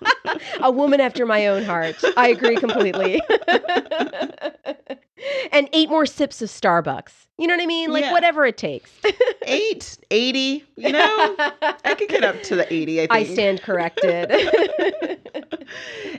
a 0.60 0.70
woman 0.70 1.00
after 1.00 1.26
my 1.26 1.46
own 1.46 1.64
heart. 1.64 1.96
I 2.16 2.28
agree 2.28 2.56
completely. 2.56 3.20
and 5.52 5.68
eight 5.72 5.88
more 5.88 6.06
sips 6.06 6.42
of 6.42 6.48
Starbucks. 6.48 7.12
You 7.38 7.46
know 7.46 7.54
what 7.56 7.62
I 7.62 7.66
mean? 7.66 7.90
Like 7.90 8.04
Yeah. 8.04 8.12
whatever 8.12 8.44
it 8.46 8.56
takes. 8.56 8.90
Eight, 9.46 9.98
80, 10.12 10.64
you 10.76 10.92
know, 10.92 11.34
I 11.38 11.94
could 11.98 12.08
get 12.08 12.22
up 12.22 12.40
to 12.44 12.54
the 12.54 12.72
80, 12.72 13.00
I 13.00 13.06
think. 13.06 13.12
I 13.12 13.24
stand 13.32 13.62
corrected. 13.62 14.30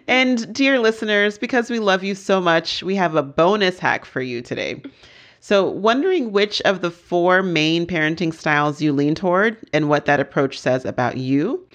And 0.07 0.53
dear 0.53 0.79
listeners, 0.79 1.37
because 1.37 1.69
we 1.69 1.79
love 1.79 2.03
you 2.03 2.15
so 2.15 2.41
much, 2.41 2.83
we 2.83 2.95
have 2.95 3.15
a 3.15 3.23
bonus 3.23 3.79
hack 3.79 4.05
for 4.05 4.21
you 4.21 4.41
today. 4.41 4.81
So, 5.39 5.69
wondering 5.69 6.31
which 6.31 6.61
of 6.61 6.81
the 6.81 6.91
four 6.91 7.43
main 7.43 7.85
parenting 7.85 8.33
styles 8.33 8.81
you 8.81 8.93
lean 8.93 9.15
toward 9.15 9.57
and 9.73 9.89
what 9.89 10.05
that 10.05 10.19
approach 10.19 10.59
says 10.59 10.85
about 10.85 11.17
you? 11.17 11.65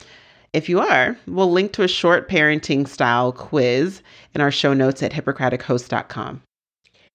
If 0.53 0.69
you 0.69 0.81
are, 0.81 1.17
we'll 1.27 1.51
link 1.53 1.73
to 1.75 1.83
a 1.83 1.89
short 1.89 2.29
parenting 2.29 2.89
style 2.89 3.33
quiz 3.33 4.03
in 4.35 4.41
our 4.41 4.51
show 4.51 4.73
notes 4.73 5.03
at 5.03 5.13
hippocratichost.com. 5.13 6.43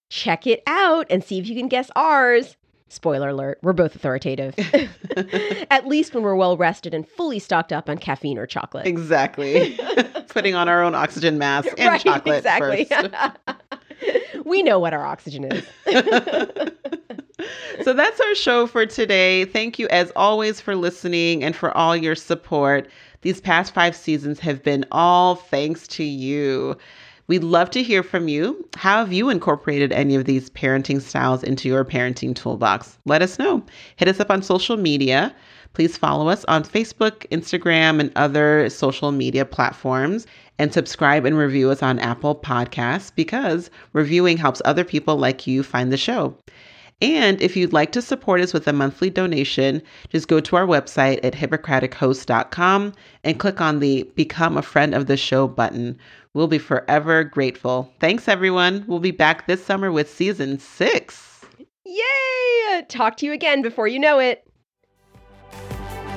Check 0.08 0.46
it 0.46 0.62
out 0.66 1.06
and 1.10 1.24
see 1.24 1.38
if 1.38 1.48
you 1.48 1.54
can 1.54 1.68
guess 1.68 1.90
ours. 1.96 2.56
Spoiler 2.88 3.30
alert, 3.30 3.58
we're 3.62 3.72
both 3.72 3.96
authoritative. 3.96 4.54
At 5.70 5.88
least 5.88 6.14
when 6.14 6.22
we're 6.22 6.36
well 6.36 6.56
rested 6.56 6.94
and 6.94 7.08
fully 7.08 7.40
stocked 7.40 7.72
up 7.72 7.88
on 7.88 7.98
caffeine 7.98 8.38
or 8.38 8.46
chocolate. 8.46 8.86
Exactly. 8.86 9.76
Putting 10.28 10.54
on 10.54 10.68
our 10.68 10.80
own 10.82 10.94
oxygen 10.94 11.36
mask 11.36 11.70
and 11.76 12.00
chocolate 12.00 12.36
exactly. 12.36 12.84
first. 12.84 13.14
we 14.44 14.62
know 14.62 14.78
what 14.78 14.94
our 14.94 15.04
oxygen 15.04 15.44
is. 15.44 15.64
so 17.82 17.92
that's 17.92 18.20
our 18.20 18.34
show 18.36 18.68
for 18.68 18.86
today. 18.86 19.44
Thank 19.46 19.78
you, 19.80 19.88
as 19.88 20.12
always, 20.14 20.60
for 20.60 20.76
listening 20.76 21.42
and 21.42 21.56
for 21.56 21.76
all 21.76 21.96
your 21.96 22.14
support. 22.14 22.88
These 23.22 23.40
past 23.40 23.74
five 23.74 23.96
seasons 23.96 24.38
have 24.38 24.62
been 24.62 24.84
all 24.92 25.34
thanks 25.34 25.88
to 25.88 26.04
you. 26.04 26.76
We'd 27.26 27.42
love 27.42 27.70
to 27.70 27.82
hear 27.82 28.02
from 28.02 28.28
you. 28.28 28.68
How 28.76 28.98
have 28.98 29.12
you 29.12 29.30
incorporated 29.30 29.92
any 29.92 30.14
of 30.14 30.26
these 30.26 30.50
parenting 30.50 31.00
styles 31.00 31.42
into 31.42 31.68
your 31.68 31.82
parenting 31.82 32.34
toolbox? 32.34 32.98
Let 33.06 33.22
us 33.22 33.38
know. 33.38 33.64
Hit 33.96 34.08
us 34.08 34.20
up 34.20 34.30
on 34.30 34.42
social 34.42 34.76
media. 34.76 35.34
Please 35.72 35.96
follow 35.96 36.28
us 36.28 36.44
on 36.44 36.64
Facebook, 36.64 37.26
Instagram, 37.30 37.98
and 37.98 38.12
other 38.14 38.68
social 38.68 39.10
media 39.10 39.46
platforms. 39.46 40.26
And 40.58 40.72
subscribe 40.72 41.24
and 41.24 41.38
review 41.38 41.70
us 41.70 41.82
on 41.82 41.98
Apple 41.98 42.36
Podcasts 42.36 43.10
because 43.14 43.70
reviewing 43.94 44.36
helps 44.36 44.60
other 44.66 44.84
people 44.84 45.16
like 45.16 45.46
you 45.46 45.62
find 45.62 45.90
the 45.90 45.96
show. 45.96 46.36
And 47.02 47.42
if 47.42 47.56
you'd 47.56 47.72
like 47.72 47.90
to 47.92 48.02
support 48.02 48.40
us 48.40 48.52
with 48.52 48.68
a 48.68 48.72
monthly 48.72 49.10
donation, 49.10 49.82
just 50.10 50.28
go 50.28 50.40
to 50.40 50.56
our 50.56 50.66
website 50.66 51.20
at 51.24 51.34
hippocratichost.com 51.34 52.92
and 53.24 53.40
click 53.40 53.60
on 53.60 53.80
the 53.80 54.04
Become 54.14 54.56
a 54.56 54.62
Friend 54.62 54.94
of 54.94 55.06
the 55.06 55.16
Show 55.16 55.48
button. 55.48 55.98
We'll 56.34 56.48
be 56.48 56.58
forever 56.58 57.22
grateful. 57.22 57.92
Thanks, 58.00 58.26
everyone. 58.26 58.84
We'll 58.88 58.98
be 58.98 59.12
back 59.12 59.46
this 59.46 59.64
summer 59.64 59.92
with 59.92 60.10
season 60.10 60.58
six. 60.58 61.44
Yay! 61.86 62.02
Uh, 62.72 62.82
talk 62.88 63.16
to 63.18 63.26
you 63.26 63.32
again 63.32 63.62
before 63.62 63.86
you 63.86 64.00
know 64.00 64.18
it. 64.18 64.44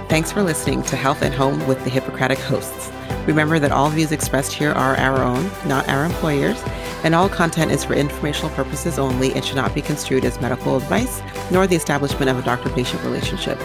Thanks 0.09 0.31
for 0.31 0.41
listening 0.41 0.81
to 0.83 0.95
Health 0.95 1.21
at 1.21 1.33
Home 1.33 1.65
with 1.67 1.83
the 1.83 1.89
Hippocratic 1.89 2.39
hosts. 2.39 2.91
Remember 3.27 3.59
that 3.59 3.73
all 3.73 3.89
views 3.89 4.11
expressed 4.11 4.53
here 4.53 4.71
are 4.71 4.95
our 4.95 5.21
own, 5.21 5.51
not 5.67 5.87
our 5.89 6.05
employers, 6.05 6.59
and 7.03 7.13
all 7.13 7.29
content 7.29 7.71
is 7.71 7.83
for 7.83 7.93
informational 7.93 8.49
purposes 8.51 8.97
only 8.97 9.33
and 9.33 9.43
should 9.45 9.57
not 9.57 9.75
be 9.75 9.81
construed 9.81 10.25
as 10.25 10.39
medical 10.41 10.77
advice 10.77 11.21
nor 11.51 11.67
the 11.67 11.75
establishment 11.75 12.29
of 12.29 12.39
a 12.39 12.41
doctor 12.41 12.69
patient 12.69 13.03
relationship. 13.03 13.59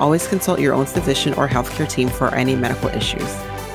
Always 0.00 0.26
consult 0.26 0.58
your 0.58 0.74
own 0.74 0.86
physician 0.86 1.34
or 1.34 1.46
healthcare 1.46 1.88
team 1.88 2.08
for 2.08 2.34
any 2.34 2.56
medical 2.56 2.88
issues. 2.88 3.30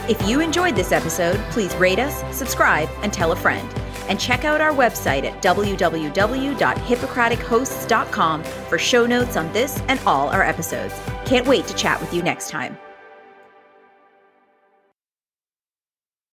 If 0.10 0.28
you 0.28 0.40
enjoyed 0.40 0.76
this 0.76 0.92
episode, 0.94 1.38
please 1.52 1.76
rate 1.76 2.00
us, 2.00 2.24
subscribe, 2.36 2.90
and 3.02 3.12
tell 3.12 3.34
a 3.34 3.36
friend. 3.36 3.70
And 4.08 4.18
check 4.18 4.46
out 4.46 4.62
our 4.62 4.72
website 4.72 5.26
at 5.26 5.44
www.hippocratichosts.com 5.44 8.44
for 8.44 8.78
show 8.78 9.06
notes 9.06 9.36
on 9.36 9.52
this 9.52 9.82
and 9.90 10.00
all 10.06 10.30
our 10.30 10.44
episodes. 10.44 10.94
Can't 11.26 11.46
wait 11.46 11.68
to 11.68 11.76
chat 11.76 12.00
with 12.00 12.14
you 12.14 12.24
next 12.24 12.50
time. 12.50 12.78